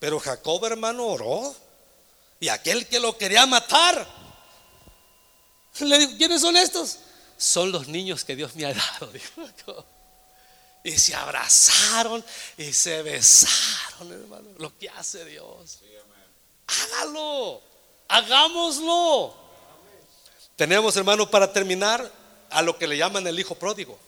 [0.00, 1.54] Pero Jacob, hermano, oró.
[2.40, 4.08] Y aquel que lo quería matar,
[5.78, 6.98] le dijo, ¿quiénes son estos?
[7.36, 9.12] Son los niños que Dios me ha dado,
[10.82, 12.24] Y se abrazaron
[12.56, 14.48] y se besaron, hermano.
[14.56, 15.80] Lo que hace Dios.
[16.66, 17.60] Hágalo.
[18.08, 19.34] Hagámoslo.
[20.56, 22.10] Tenemos, hermano, para terminar,
[22.50, 23.98] a lo que le llaman el hijo pródigo.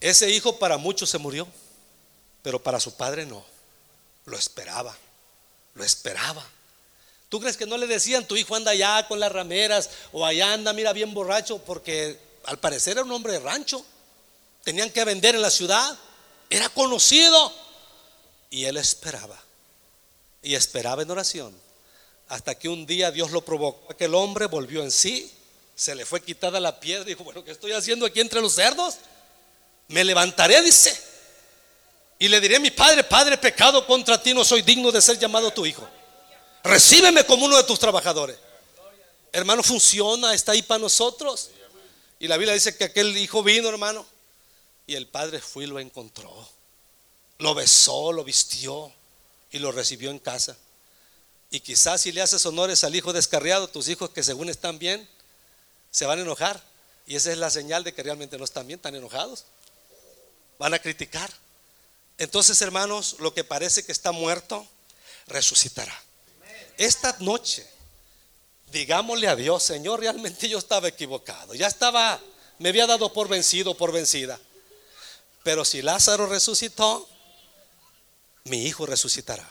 [0.00, 1.48] Ese hijo para muchos se murió,
[2.42, 3.53] pero para su padre no.
[4.26, 4.96] Lo esperaba,
[5.74, 6.44] lo esperaba.
[7.28, 10.52] ¿Tú crees que no le decían, tu hijo anda allá con las rameras o allá
[10.52, 11.58] anda, mira, bien borracho?
[11.58, 13.84] Porque al parecer era un hombre de rancho.
[14.62, 15.98] Tenían que vender en la ciudad.
[16.48, 17.52] Era conocido.
[18.50, 19.36] Y él esperaba.
[20.42, 21.54] Y esperaba en oración.
[22.28, 23.92] Hasta que un día Dios lo provocó.
[23.92, 25.30] Aquel hombre volvió en sí.
[25.74, 27.02] Se le fue quitada la piedra.
[27.02, 28.96] Y dijo, bueno, ¿qué estoy haciendo aquí entre los cerdos?
[29.88, 31.13] Me levantaré, dice.
[32.24, 35.18] Y le diré a mi padre, Padre, pecado contra ti, no soy digno de ser
[35.18, 35.86] llamado tu hijo.
[36.62, 38.38] Recíbeme como uno de tus trabajadores.
[39.30, 41.50] Hermano, funciona, está ahí para nosotros.
[42.18, 44.06] Y la Biblia dice que aquel hijo vino, hermano,
[44.86, 46.48] y el padre fue y lo encontró.
[47.40, 48.90] Lo besó, lo vistió
[49.50, 50.56] y lo recibió en casa.
[51.50, 55.06] Y quizás si le haces honores al hijo descarriado, tus hijos que según están bien,
[55.90, 56.58] se van a enojar.
[57.06, 59.44] Y esa es la señal de que realmente no están bien, están enojados.
[60.58, 61.30] Van a criticar.
[62.18, 64.66] Entonces, hermanos, lo que parece que está muerto,
[65.26, 65.94] resucitará.
[66.76, 67.66] Esta noche,
[68.72, 71.54] digámosle a Dios, Señor, realmente yo estaba equivocado.
[71.54, 72.20] Ya estaba,
[72.58, 74.38] me había dado por vencido, por vencida.
[75.42, 77.08] Pero si Lázaro resucitó,
[78.44, 79.50] mi hijo resucitará.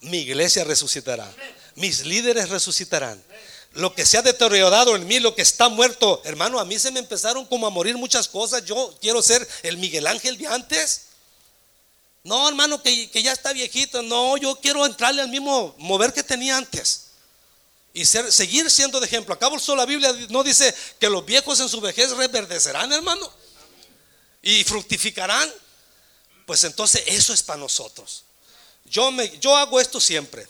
[0.00, 1.32] Mi iglesia resucitará.
[1.74, 3.22] Mis líderes resucitarán.
[3.72, 6.90] Lo que se ha deteriorado en mí, lo que está muerto, hermano, a mí se
[6.90, 8.64] me empezaron como a morir muchas cosas.
[8.64, 11.07] Yo quiero ser el Miguel Ángel de antes.
[12.24, 14.02] No, hermano, que, ya está viejito.
[14.02, 17.06] No, yo quiero entrarle al mismo mover que tenía antes.
[17.94, 19.34] Y seguir siendo de ejemplo.
[19.34, 23.32] Acabo la Biblia no dice que los viejos en su vejez reverdecerán, hermano.
[24.42, 25.52] Y fructificarán.
[26.46, 28.24] Pues entonces eso es para nosotros.
[28.84, 30.46] Yo, me, yo hago esto siempre.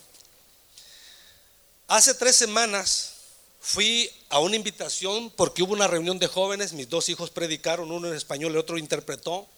[1.86, 3.12] Hace tres semanas
[3.60, 6.72] fui a una invitación porque hubo una reunión de jóvenes.
[6.72, 9.48] Mis dos hijos predicaron, uno en español y otro interpretó.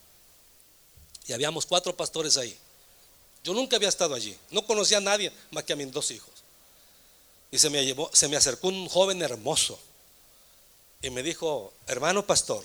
[1.31, 2.59] Y habíamos cuatro pastores ahí.
[3.45, 4.37] Yo nunca había estado allí.
[4.51, 6.33] No conocía a nadie más que a mis dos hijos.
[7.53, 9.79] Y se me, llevó, se me acercó un joven hermoso.
[11.01, 12.65] Y me dijo, hermano pastor,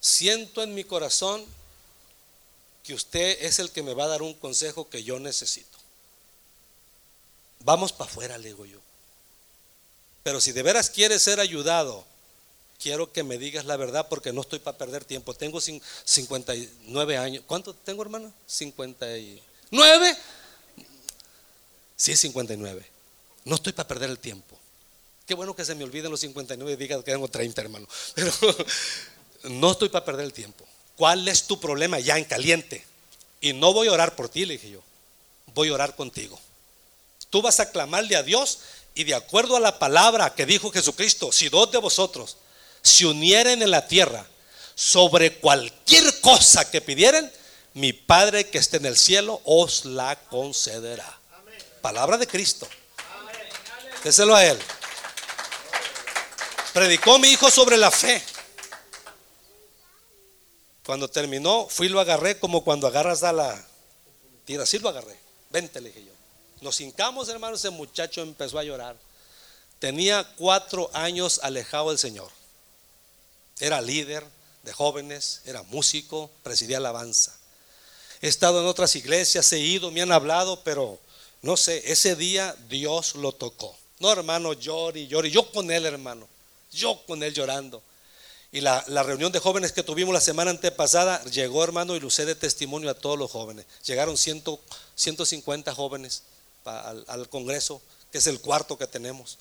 [0.00, 1.46] siento en mi corazón
[2.82, 5.78] que usted es el que me va a dar un consejo que yo necesito.
[7.60, 8.80] Vamos para afuera, le digo yo.
[10.24, 12.04] Pero si de veras quiere ser ayudado
[12.80, 15.34] quiero que me digas la verdad porque no estoy para perder tiempo.
[15.34, 17.44] Tengo 59 años.
[17.46, 18.32] ¿Cuánto tengo, hermano?
[18.46, 20.16] 59.
[21.96, 22.86] Sí, 59.
[23.44, 24.58] No estoy para perder el tiempo.
[25.26, 27.86] Qué bueno que se me olviden los 59 y diga que tengo 30, hermano.
[29.42, 30.66] No estoy para perder el tiempo.
[30.96, 32.84] ¿Cuál es tu problema ya en caliente?
[33.40, 34.82] Y no voy a orar por ti, le dije yo.
[35.54, 36.38] Voy a orar contigo.
[37.30, 38.58] Tú vas a clamarle a Dios
[38.94, 42.36] y de acuerdo a la palabra que dijo Jesucristo, si dos de vosotros
[42.82, 44.26] se unieren en la tierra
[44.74, 47.30] sobre cualquier cosa que pidieren,
[47.74, 51.18] mi Padre que esté en el cielo os la concederá.
[51.82, 52.68] Palabra de Cristo.
[54.02, 54.58] Déselo a Él.
[56.72, 58.22] Predicó mi hijo sobre la fe.
[60.84, 63.64] Cuando terminó, fui y lo agarré como cuando agarras a la
[64.44, 64.62] tira.
[64.62, 65.18] Así lo agarré.
[65.50, 66.12] Vente, le dije yo.
[66.60, 67.56] Nos hincamos, hermano.
[67.56, 68.96] Ese muchacho empezó a llorar.
[69.78, 72.30] Tenía cuatro años alejado del Señor.
[73.60, 74.26] Era líder
[74.62, 77.36] de jóvenes, era músico, presidía alabanza.
[78.22, 80.98] He estado en otras iglesias, he ido, me han hablado, pero
[81.42, 83.76] no sé, ese día Dios lo tocó.
[83.98, 85.30] No, hermano, llori, llori.
[85.30, 86.28] Yo con él, hermano.
[86.72, 87.82] Yo con él llorando.
[88.52, 92.34] Y la, reunión de jóvenes que tuvimos la semana antepasada, llegó, hermano, y lucé de
[92.34, 93.64] testimonio a todos los jóvenes.
[93.86, 96.24] Llegaron 150 jóvenes
[96.64, 97.80] al, al Congreso,
[98.10, 99.38] que es el cuarto que tenemos.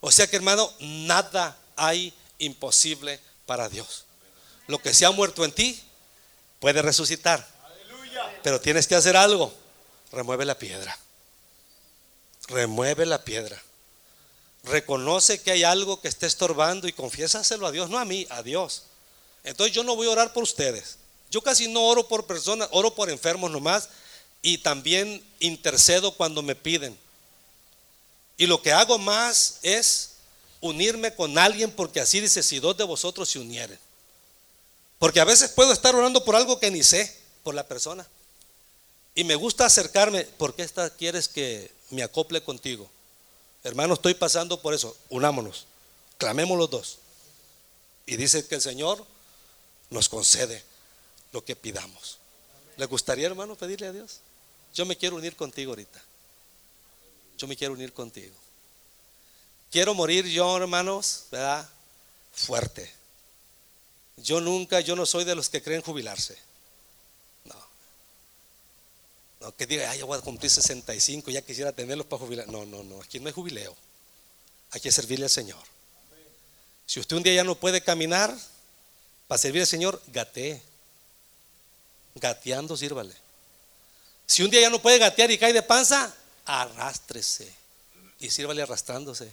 [0.00, 4.04] O sea que, hermano, nada hay imposible para Dios.
[4.66, 5.80] Lo que se ha muerto en ti
[6.60, 7.46] puede resucitar.
[8.42, 9.54] Pero tienes que hacer algo.
[10.12, 10.96] Remueve la piedra.
[12.48, 13.60] Remueve la piedra.
[14.64, 18.42] Reconoce que hay algo que esté estorbando y confiésaselo a Dios, no a mí, a
[18.42, 18.82] Dios.
[19.44, 20.98] Entonces yo no voy a orar por ustedes.
[21.30, 23.88] Yo casi no oro por personas, oro por enfermos nomás
[24.42, 26.98] y también intercedo cuando me piden.
[28.36, 30.15] Y lo que hago más es
[30.60, 33.78] unirme con alguien porque así dice, si dos de vosotros se unieren.
[34.98, 38.06] Porque a veces puedo estar orando por algo que ni sé, por la persona.
[39.14, 42.88] Y me gusta acercarme, ¿por qué esta quieres que me acople contigo?
[43.64, 45.66] Hermano, estoy pasando por eso, unámonos,
[46.18, 46.98] clamemos los dos.
[48.06, 49.04] Y dice que el Señor
[49.90, 50.62] nos concede
[51.32, 52.18] lo que pidamos.
[52.76, 54.20] ¿Le gustaría, hermano, pedirle a Dios?
[54.74, 56.02] Yo me quiero unir contigo ahorita.
[57.38, 58.34] Yo me quiero unir contigo.
[59.70, 61.68] Quiero morir yo, hermanos, ¿verdad?
[62.32, 62.90] Fuerte.
[64.16, 66.36] Yo nunca, yo no soy de los que creen jubilarse.
[67.44, 67.54] No.
[69.40, 72.48] No, que diga, ay, yo voy a cumplir 65, ya quisiera tenerlos para jubilar.
[72.48, 73.76] No, no, no, aquí no hay jubileo.
[74.70, 75.62] Hay que servirle al Señor.
[76.86, 78.34] Si usted un día ya no puede caminar,
[79.26, 80.62] para servir al Señor, gatee.
[82.14, 83.14] Gateando, sírvale.
[84.26, 86.14] Si un día ya no puede gatear y cae de panza,
[86.44, 87.52] arrástrese
[88.18, 89.32] y sírvale arrastrándose.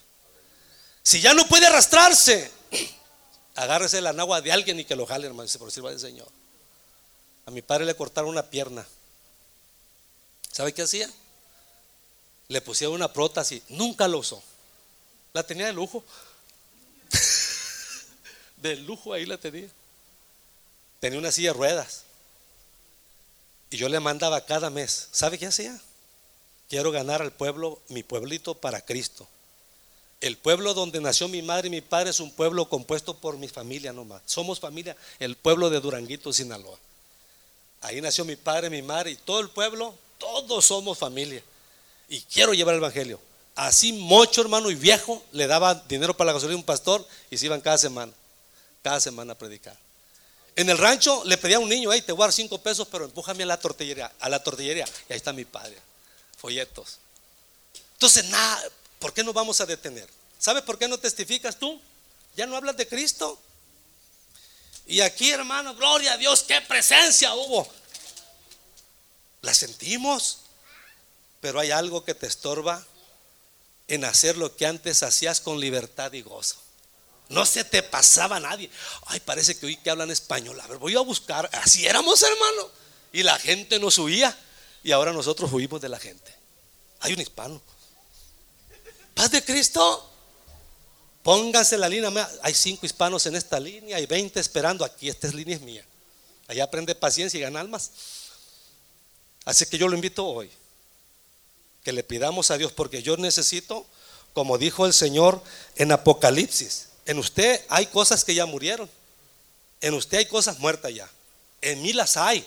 [1.04, 2.50] Si ya no puede arrastrarse,
[3.56, 6.28] agárrese la nagua de alguien y que lo jale, hermano, por sirva del Señor.
[7.46, 8.86] A mi padre le cortaron una pierna.
[10.52, 11.10] ¿Sabe qué hacía?
[12.48, 14.42] Le pusieron una prótesis, nunca lo usó.
[15.34, 16.06] La tenía de lujo.
[18.58, 19.68] de lujo ahí la tenía.
[21.02, 22.04] Tenía una silla de ruedas.
[23.72, 25.10] Y yo le mandaba cada mes.
[25.12, 25.78] ¿Sabe qué hacía?
[26.70, 29.28] Quiero ganar al pueblo, mi pueblito para Cristo.
[30.24, 33.50] El pueblo donde nació mi madre y mi padre es un pueblo compuesto por mi
[33.50, 34.22] familia nomás.
[34.26, 36.80] Somos familia, el pueblo de Duranguito, Sinaloa.
[37.82, 41.44] Ahí nació mi padre, mi madre y todo el pueblo, todos somos familia.
[42.08, 43.20] Y quiero llevar el evangelio.
[43.54, 47.38] Así mucho hermano y viejo le daba dinero para la gasolina a un pastor y
[47.38, 48.14] se iban cada semana,
[48.82, 49.78] cada semana a predicar.
[50.56, 52.88] En el rancho le pedía a un niño, hey, te voy a dar cinco pesos,
[52.90, 54.86] pero empújame a la tortillería, a la tortillería.
[55.10, 55.78] Y ahí está mi padre,
[56.38, 57.00] folletos.
[57.96, 58.64] Entonces, nada,
[59.04, 60.10] ¿por qué no vamos a detener?
[60.40, 61.78] ¿Sabes por qué no testificas tú?
[62.38, 63.38] Ya no hablas de Cristo.
[64.88, 67.68] Y aquí, hermano, gloria a Dios, qué presencia hubo.
[69.42, 70.40] La sentimos,
[71.42, 72.82] pero hay algo que te estorba
[73.90, 76.56] en hacer lo que antes hacías con libertad y gozo.
[77.28, 78.70] No se te pasaba a nadie.
[79.08, 80.58] Ay, parece que hoy que hablan español.
[80.62, 81.50] A ver, voy a buscar.
[81.52, 82.72] Así éramos, hermano.
[83.12, 84.34] Y la gente nos huía.
[84.82, 86.34] Y ahora nosotros huimos de la gente.
[87.02, 87.62] Hay un hispano.
[89.14, 90.10] Paz de Cristo.
[91.24, 92.30] Pónganse la línea.
[92.42, 94.84] Hay cinco hispanos en esta línea y 20 esperando.
[94.84, 95.86] Aquí esta línea es mía.
[96.48, 97.92] Allá aprende paciencia y gana almas.
[99.46, 100.52] Así que yo lo invito hoy.
[101.84, 103.86] Que le pidamos a Dios porque yo necesito,
[104.34, 105.42] como dijo el Señor
[105.76, 108.90] en Apocalipsis, en usted hay cosas que ya murieron.
[109.82, 111.10] En usted hay cosas muertas ya.
[111.62, 112.46] En mí las hay.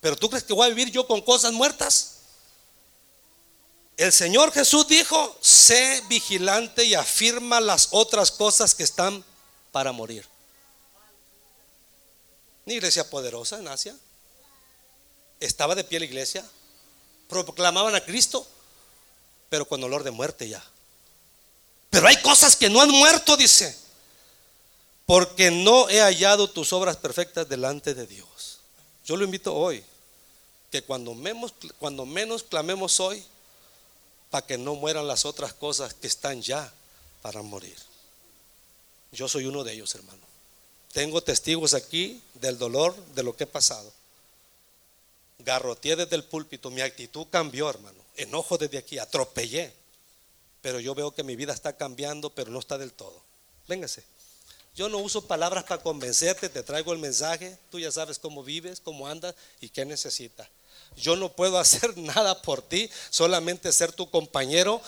[0.00, 2.15] Pero tú crees que voy a vivir yo con cosas muertas?
[3.96, 9.24] El Señor Jesús dijo, sé vigilante y afirma las otras cosas que están
[9.72, 10.26] para morir.
[12.66, 13.96] Una iglesia poderosa en Asia.
[15.40, 16.44] Estaba de pie la iglesia.
[17.28, 18.46] Proclamaban a Cristo,
[19.48, 20.62] pero con olor de muerte ya.
[21.88, 23.76] Pero hay cosas que no han muerto, dice.
[25.06, 28.58] Porque no he hallado tus obras perfectas delante de Dios.
[29.06, 29.82] Yo lo invito hoy,
[30.70, 33.24] que cuando menos, cuando menos clamemos hoy,
[34.30, 36.72] para que no mueran las otras cosas que están ya
[37.22, 37.76] para morir.
[39.12, 40.22] Yo soy uno de ellos, hermano.
[40.92, 43.92] Tengo testigos aquí del dolor de lo que he pasado.
[45.40, 47.98] Garroteé desde el púlpito, mi actitud cambió, hermano.
[48.16, 49.72] Enojo desde aquí, atropellé.
[50.62, 53.20] Pero yo veo que mi vida está cambiando, pero no está del todo.
[53.68, 54.04] Véngase.
[54.74, 58.80] Yo no uso palabras para convencerte, te traigo el mensaje, tú ya sabes cómo vives,
[58.80, 60.48] cómo andas y qué necesitas.
[60.96, 64.80] Yo no puedo hacer nada por ti, solamente ser tu compañero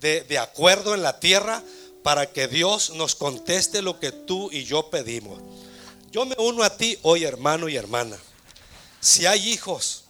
[0.00, 1.62] de, acuerdo en la tierra
[2.02, 5.40] para que Dios nos conteste lo que tú y yo pedimos.
[6.10, 8.16] Yo me uno a ti hoy, hermano y hermana.
[9.00, 10.04] Si hay hijos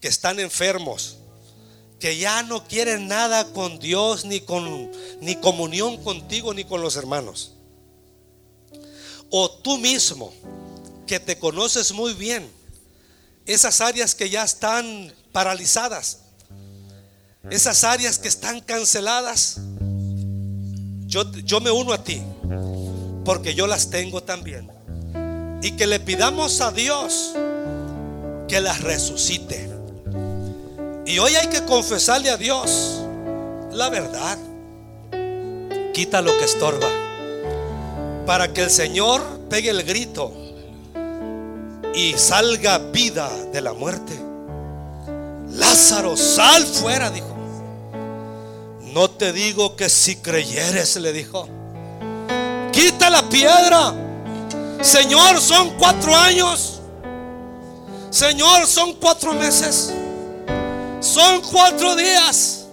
[0.00, 1.16] que están enfermos,
[2.00, 4.90] que ya no quieren nada con Dios, ni con
[5.20, 7.52] ni comunión contigo, ni con los hermanos.
[9.30, 10.32] O tú mismo,
[11.06, 12.50] que te conoces muy bien,
[13.46, 16.18] esas áreas que ya están paralizadas,
[17.50, 19.58] esas áreas que están canceladas,
[21.06, 22.22] yo, yo me uno a ti,
[23.24, 24.70] porque yo las tengo también.
[25.62, 27.32] Y que le pidamos a Dios
[28.48, 29.70] que las resucite.
[31.06, 33.00] Y hoy hay que confesarle a Dios
[33.72, 34.38] la verdad.
[35.92, 36.88] Quita lo que estorba.
[38.26, 40.43] Para que el Señor pegue el grito
[41.94, 44.18] y salga vida de la muerte.
[45.50, 47.34] Lázaro, sal fuera, dijo.
[48.92, 51.48] No te digo que si creyeres, le dijo.
[52.72, 53.94] quita la piedra.
[54.82, 56.80] Señor, son cuatro años.
[58.10, 59.92] Señor, son cuatro meses.
[61.00, 62.66] Son cuatro días.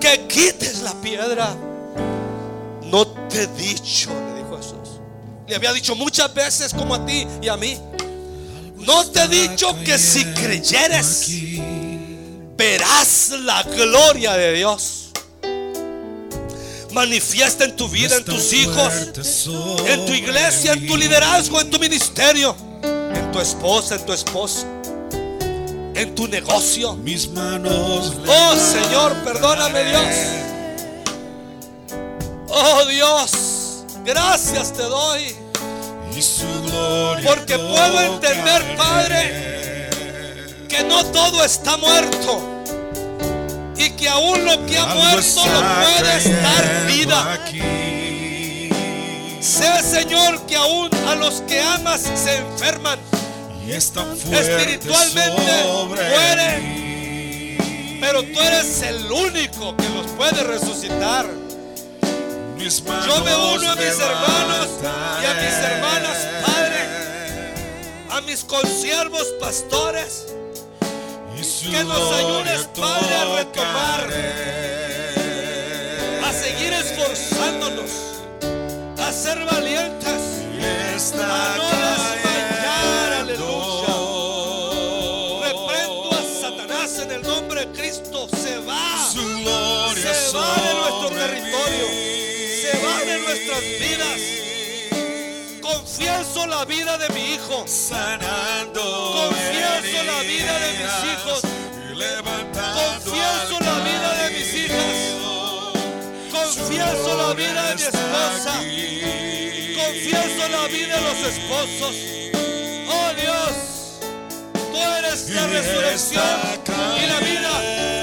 [0.00, 1.54] Que quites la piedra.
[2.82, 5.00] No te he dicho, le dijo Jesús.
[5.46, 7.78] Le había dicho muchas veces como a ti y a mí.
[8.76, 11.26] No te he dicho que si creyeres,
[12.56, 15.06] verás la gloria de Dios
[16.96, 18.92] manifiesta en tu vida, en tus hijos,
[19.86, 24.66] en tu iglesia, en tu liderazgo, en tu ministerio, en tu esposa, en tu esposo,
[25.94, 26.94] en tu negocio.
[26.96, 28.14] Mis manos.
[28.26, 30.14] Oh Señor, perdóname Dios.
[32.48, 35.45] Oh Dios, gracias te doy.
[37.24, 39.90] Porque puedo entender, Padre,
[40.68, 42.64] que no todo está muerto
[43.76, 47.38] y que aún lo que ha muerto lo puedes dar vida.
[49.40, 52.98] Sé, Señor, que aún a los que amas se enferman.
[53.68, 55.52] Espiritualmente
[55.98, 56.86] mueren.
[58.00, 61.26] Pero tú eres el único que los puede resucitar.
[62.66, 66.78] Yo me uno a mis hermanos y a mis hermanas, Padre,
[68.10, 70.26] a mis consiervos pastores
[71.70, 74.08] que nos ayudes, Padre, a retomar,
[76.24, 77.90] a seguir esforzándonos,
[78.98, 80.42] a ser valientes,
[81.14, 82.25] a no
[96.66, 98.82] vida de mi hijo, sanando,
[99.28, 101.40] confieso la vida de mis hijos,
[102.74, 104.96] confieso la vida de mis hijas,
[106.30, 108.54] confieso la vida de mi esposa,
[109.76, 111.94] confieso la vida de los esposos.
[112.88, 114.00] Oh Dios,
[114.52, 116.24] tú eres la resurrección
[117.02, 117.95] y la vida.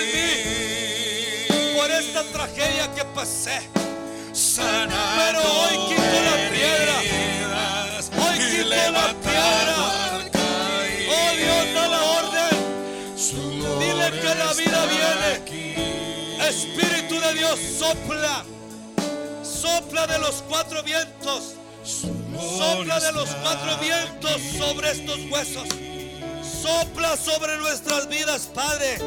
[0.00, 3.60] Mí por esta tragedia que pasé.
[4.56, 6.96] Pero hoy quito la piedra.
[8.22, 9.76] Hoy quito la piedra.
[11.08, 12.54] Oh Dios, da la orden.
[13.80, 15.30] Dile que la vida viene.
[16.48, 18.44] Espíritu de Dios, sopla.
[19.42, 21.54] Sopla de los cuatro vientos.
[21.84, 25.68] Sopla de los cuatro vientos sobre estos huesos.
[26.62, 28.98] Sopla sobre nuestras vidas, Padre.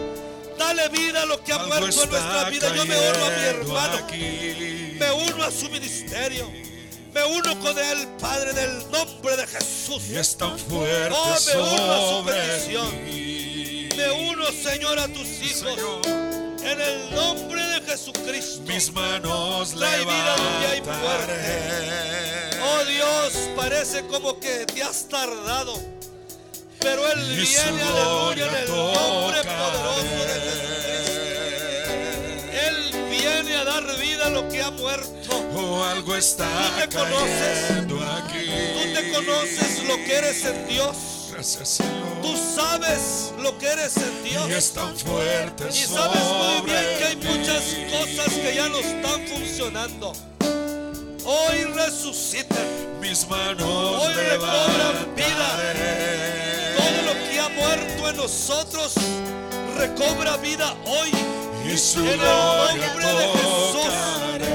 [0.60, 2.76] Dale vida a lo que ha muerto en nuestra vida.
[2.76, 4.07] Yo me uno a mi hermano.
[4.12, 6.51] Me uno a su ministerio.
[7.14, 10.03] Me uno con él, Padre, en el nombre de Jesús.
[10.10, 13.89] Y es tan fuerte Oh, me uno a su mí.
[13.95, 15.80] Me uno, Señor, a tus hijos.
[16.62, 18.62] En el nombre de Jesucristo.
[18.68, 22.60] Mis manos Trae vida donde hay levantaré.
[22.62, 25.99] Oh Dios, parece como que te has tardado.
[26.80, 31.92] Pero Él viene, aleluya, en el nombre poderoso de Jesucristo.
[32.52, 35.10] Él viene a dar vida a lo que ha muerto.
[35.56, 37.72] Oh, algo está Tú te conoces.
[37.72, 38.50] aquí.
[38.74, 40.96] Tú te conoces lo que eres en Dios.
[41.32, 42.22] Gracias, Señor.
[42.22, 44.50] Tú sabes lo que eres en Dios.
[44.50, 48.80] Y es tan fuerte Y sabes muy bien que hay muchas cosas que ya no
[48.80, 50.14] están funcionando.
[51.26, 53.00] Hoy resuciten.
[53.00, 53.64] Mis manos
[54.04, 56.49] Hoy recobran vida.
[58.10, 58.93] En nosotros
[59.78, 61.12] recobra vida hoy.
[61.72, 64.49] Y su En el nombre de Jesús.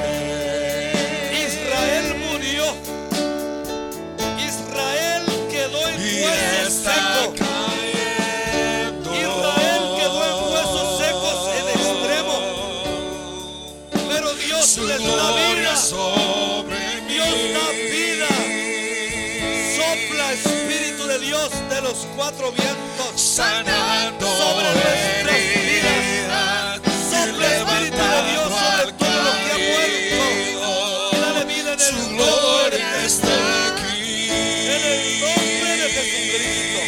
[31.85, 33.29] Su gloria está
[33.69, 34.31] aquí.
[34.31, 36.81] En el nombre de Jesucristo.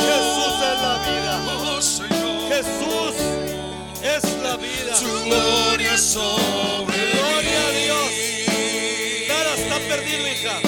[0.06, 1.34] Jesús es la vida.
[1.48, 2.48] Oh.
[2.48, 3.14] Jesús
[4.02, 4.92] es la vida.
[4.94, 7.70] Su gloria sobre Gloria a.
[7.72, 8.10] Dios.
[9.28, 10.60] Nada está perdido, hija.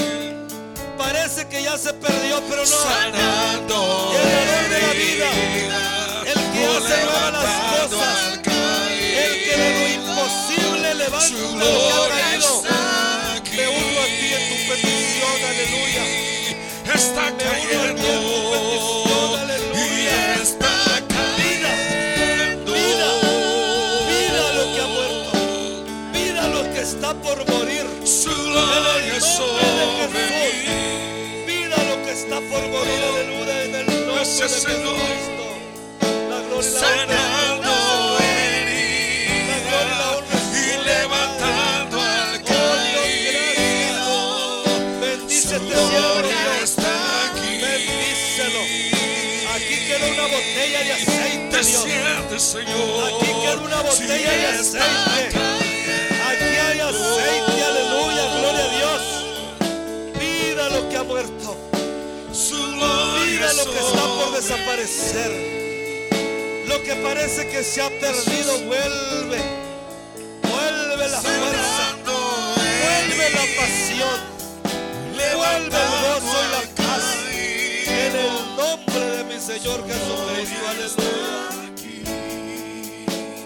[0.98, 2.66] Parece que ya se perdió, pero no.
[2.66, 6.01] Sanando El dador de la vida.
[6.72, 8.38] ¿Cómo se las cosas?
[8.38, 11.36] El que de lo imposible levanta.
[13.54, 16.04] Me uno a ti en tu petición, aleluya.
[16.94, 18.02] Está cayendo.
[26.80, 27.86] está por morir.
[28.04, 28.30] Su.
[31.46, 35.41] Mira lo que está por morir, aleluya, en el nombre Señor.
[51.62, 53.14] Desciende, Señor.
[53.14, 55.38] Aquí queda una botella Si de está aceite.
[56.28, 59.02] Aquí hay aceite, aleluya, gloria a Dios.
[60.18, 61.56] Mira lo que ha muerto.
[63.24, 65.61] Mira lo que está por desaparecer.
[66.72, 69.38] Lo que parece que se ha perdido, vuelve.
[70.42, 71.96] Vuelve la fuerza.
[72.06, 74.18] Vuelve la pasión.
[75.36, 77.04] Vuelve el gozo y la paz.
[77.86, 80.62] En el nombre de mi Señor Jesucristo.
[80.70, 81.50] Aleluya.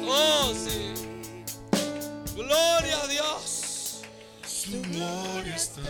[0.06, 0.94] Oh, sí.
[2.36, 4.02] Gloria a Dios.
[4.46, 5.80] Su gloria está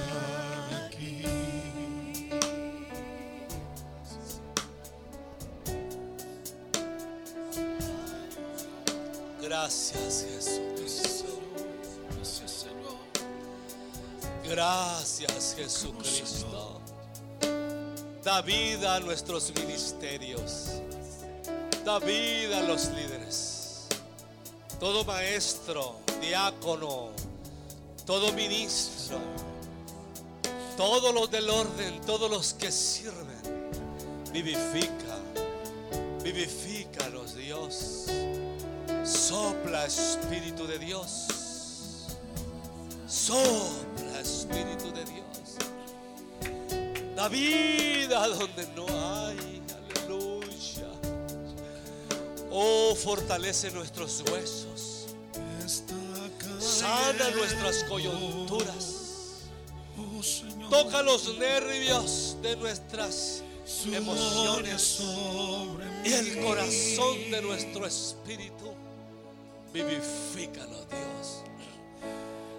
[9.59, 11.41] Gracias, Jesucristo.
[12.15, 12.99] Gracias, Señor.
[14.45, 16.81] Gracias, Jesucristo.
[18.23, 20.83] Da vida a nuestros ministerios.
[21.87, 23.87] Da vida a los líderes.
[24.79, 27.09] Todo maestro, diácono,
[28.05, 29.19] todo ministro,
[30.77, 33.41] todos los del orden, todos los que sirven.
[34.31, 35.17] Vivifica,
[36.23, 38.07] vivifícalos, Dios.
[39.07, 41.29] Sopla, Espíritu de Dios.
[43.07, 45.27] Sopla, Espíritu de Dios.
[47.15, 49.63] Da vida donde no hay.
[50.03, 50.89] Aleluya.
[52.51, 55.07] Oh, fortalece nuestros huesos.
[56.59, 59.47] Sana nuestras coyunturas.
[59.97, 60.69] Oh.
[60.69, 63.43] Toca los nervios de nuestras
[63.87, 65.01] emociones
[66.05, 68.76] y el corazón de nuestro espíritu.
[69.77, 71.45] Vivifícalo, Dios.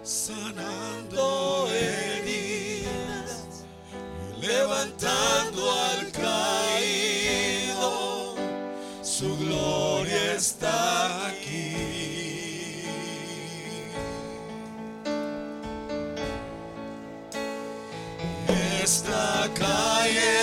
[0.04, 3.64] sanando heridas,
[4.40, 7.86] levantando al caído,
[9.02, 12.84] su gloria está aquí.
[18.80, 20.37] Está cayendo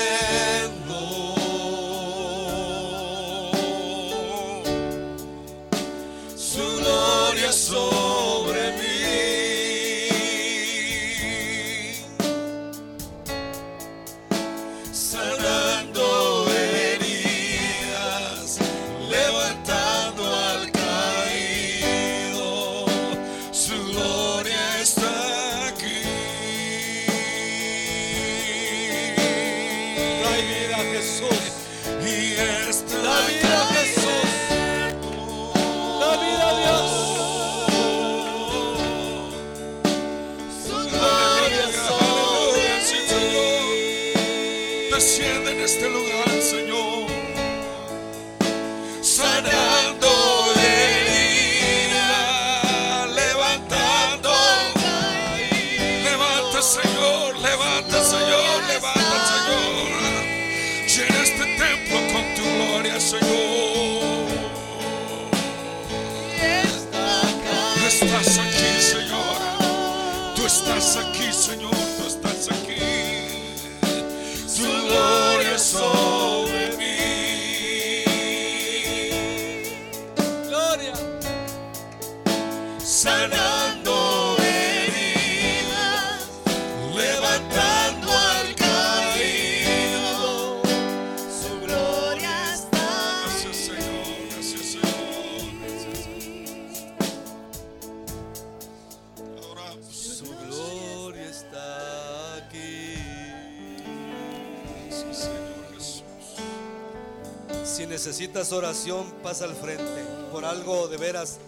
[107.76, 110.06] Si necesitas oración, pasa al frente.
[110.32, 111.40] Por algo de veras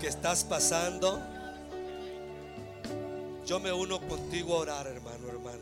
[0.00, 1.20] que estás pasando,
[3.44, 5.58] yo me uno contigo a orar, hermano, hermana.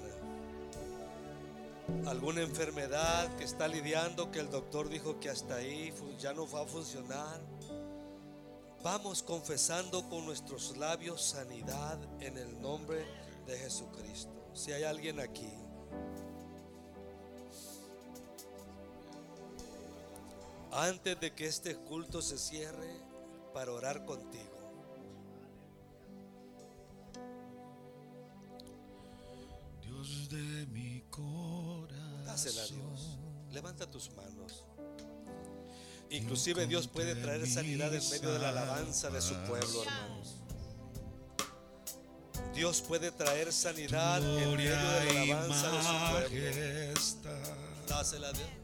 [2.11, 6.65] Alguna enfermedad que está lidiando, que el doctor dijo que hasta ahí ya no va
[6.65, 7.41] a funcionar.
[8.83, 13.03] Vamos confesando con nuestros labios sanidad en el nombre
[13.47, 14.51] de Jesucristo.
[14.53, 15.68] Si hay alguien aquí.
[20.83, 23.01] antes de que este culto se cierre
[23.53, 24.59] para orar contigo.
[29.83, 32.25] Dios de mi corazón.
[32.25, 33.19] Dásela a Dios.
[33.51, 34.65] Levanta tus manos.
[36.11, 40.37] Inclusive Dios puede traer sanidad en medio de la alabanza de su pueblo, hermanos.
[42.55, 47.49] Dios puede traer sanidad en medio de la alabanza de su pueblo.
[47.89, 48.58] Dásela a Dios.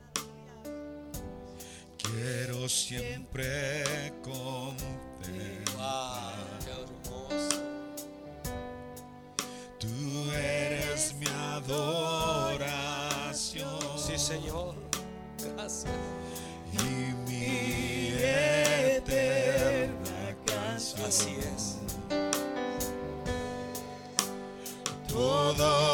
[2.05, 4.85] Quiero siempre contemplar.
[5.77, 7.29] Wow,
[9.79, 12.61] Tú eres mi adoración.
[13.99, 14.75] Sí, Señor.
[15.57, 15.93] Gracias.
[16.73, 18.09] Y mi
[18.97, 21.07] eterna canción.
[21.07, 21.79] Así es.
[25.09, 25.94] Todo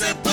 [0.00, 0.23] blessed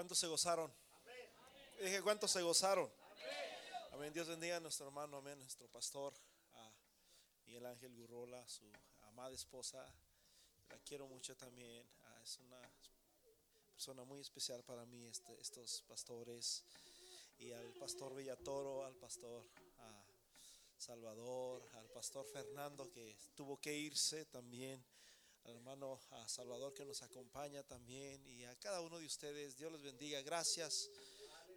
[0.00, 0.72] ¿Cuántos se gozaron?
[1.78, 2.90] Dije, ¿cuántos se gozaron?
[3.92, 4.10] Amén.
[4.14, 6.14] Dios bendiga a nuestro hermano, amén, nuestro pastor,
[6.54, 6.72] a
[7.44, 8.64] Miguel Ángel Gurrola, su
[9.02, 9.86] amada esposa.
[10.70, 11.86] La quiero mucho también.
[12.06, 12.58] Ah, es una
[13.74, 16.64] persona muy especial para mí, este- estos pastores.
[17.36, 19.44] Y al pastor Villatoro, al pastor
[19.80, 20.02] ah,
[20.78, 24.82] Salvador, al pastor Fernando que tuvo que irse también
[25.44, 29.56] al hermano a Salvador que nos acompaña también y a cada uno de ustedes.
[29.56, 30.20] Dios les bendiga.
[30.22, 30.90] Gracias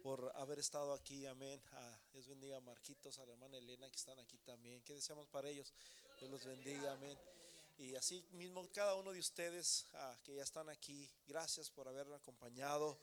[0.02, 1.26] por haber estado aquí.
[1.26, 1.60] Amén.
[1.72, 4.82] Ah, Dios bendiga a Marquitos, a la hermana Elena que están aquí también.
[4.82, 5.72] ¿Qué deseamos para ellos?
[6.18, 6.92] Dios los bendiga.
[6.92, 7.18] Amén.
[7.76, 12.20] Y así mismo cada uno de ustedes ah, que ya están aquí, gracias por habernos
[12.20, 12.98] acompañado.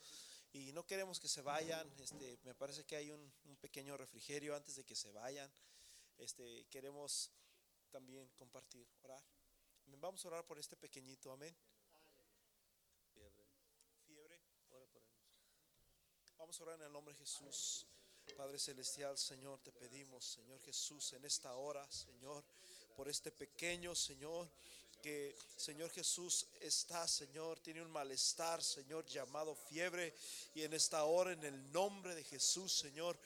[0.53, 1.89] Y no queremos que se vayan.
[1.99, 5.49] Este, me parece que hay un, un pequeño refrigerio antes de que se vayan.
[6.17, 7.31] Este, queremos
[7.89, 9.23] también compartir, orar.
[9.99, 11.55] Vamos a orar por este pequeñito, amén.
[14.05, 14.39] Fiebre.
[16.37, 17.85] Vamos a orar en el nombre de Jesús.
[18.37, 22.43] Padre Celestial, Señor, te pedimos, Señor Jesús, en esta hora, Señor,
[22.95, 24.49] por este pequeño, Señor,
[25.01, 30.15] que, Señor Jesús, está, Señor, tiene un malestar, Señor, llamado fiebre.
[30.53, 33.19] Y en esta hora, en el nombre de Jesús, Señor,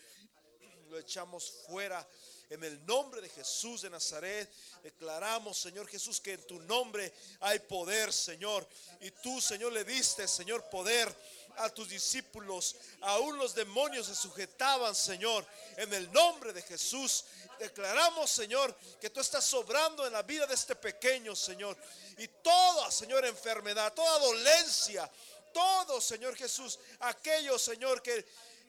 [0.89, 2.05] lo echamos fuera.
[2.49, 4.47] En el nombre de Jesús de Nazaret,
[4.83, 8.67] declaramos, Señor Jesús, que en tu nombre hay poder, Señor.
[9.01, 11.13] Y tú, Señor, le diste, Señor, poder
[11.57, 12.75] a tus discípulos.
[13.01, 15.45] Aún los demonios se sujetaban, Señor.
[15.77, 17.25] En el nombre de Jesús,
[17.59, 21.75] declaramos, Señor, que tú estás sobrando en la vida de este pequeño, Señor.
[22.17, 25.09] Y toda, Señor, enfermedad, toda dolencia,
[25.53, 28.25] todo, Señor Jesús, aquello, Señor, que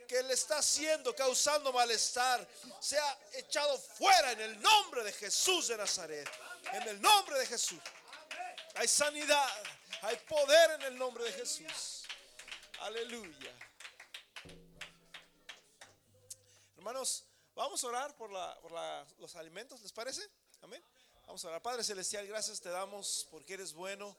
[0.06, 2.46] que le está haciendo, causando malestar,
[2.80, 6.28] sea echado fuera en el nombre de Jesús de Nazaret.
[6.72, 7.80] En el nombre de Jesús.
[8.74, 9.48] Hay sanidad,
[10.02, 12.04] hay poder en el nombre de Jesús.
[12.80, 13.52] Aleluya.
[16.76, 17.24] Hermanos,
[17.54, 18.30] vamos a orar por,
[18.60, 20.28] por la- los alimentos, ¿les parece?
[20.62, 20.82] Amén.
[21.26, 21.62] Vamos a orar.
[21.62, 24.16] Padre Celestial, gracias te damos porque eres bueno.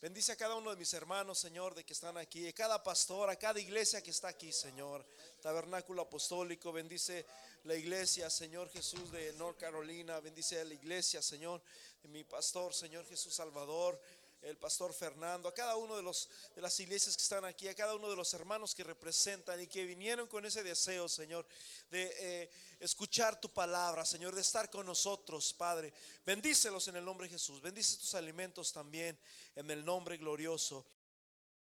[0.00, 3.30] Bendice a cada uno de mis hermanos, Señor, de que están aquí, a cada pastor,
[3.30, 5.04] a cada iglesia que está aquí, Señor.
[5.42, 7.26] Tabernáculo Apostólico, bendice
[7.64, 11.60] la iglesia, Señor Jesús de North Carolina, bendice la iglesia, Señor,
[12.00, 14.00] de mi pastor, Señor Jesús Salvador,
[14.42, 17.74] el pastor Fernando, a cada uno de los de las iglesias que están aquí, a
[17.74, 21.46] cada uno de los hermanos que representan y que vinieron con ese deseo, Señor,
[21.90, 22.50] de eh,
[22.80, 25.92] escuchar tu palabra, Señor, de estar con nosotros, Padre.
[26.24, 27.60] Bendícelos en el nombre de Jesús.
[27.60, 29.18] Bendice tus alimentos también
[29.54, 30.86] en el nombre glorioso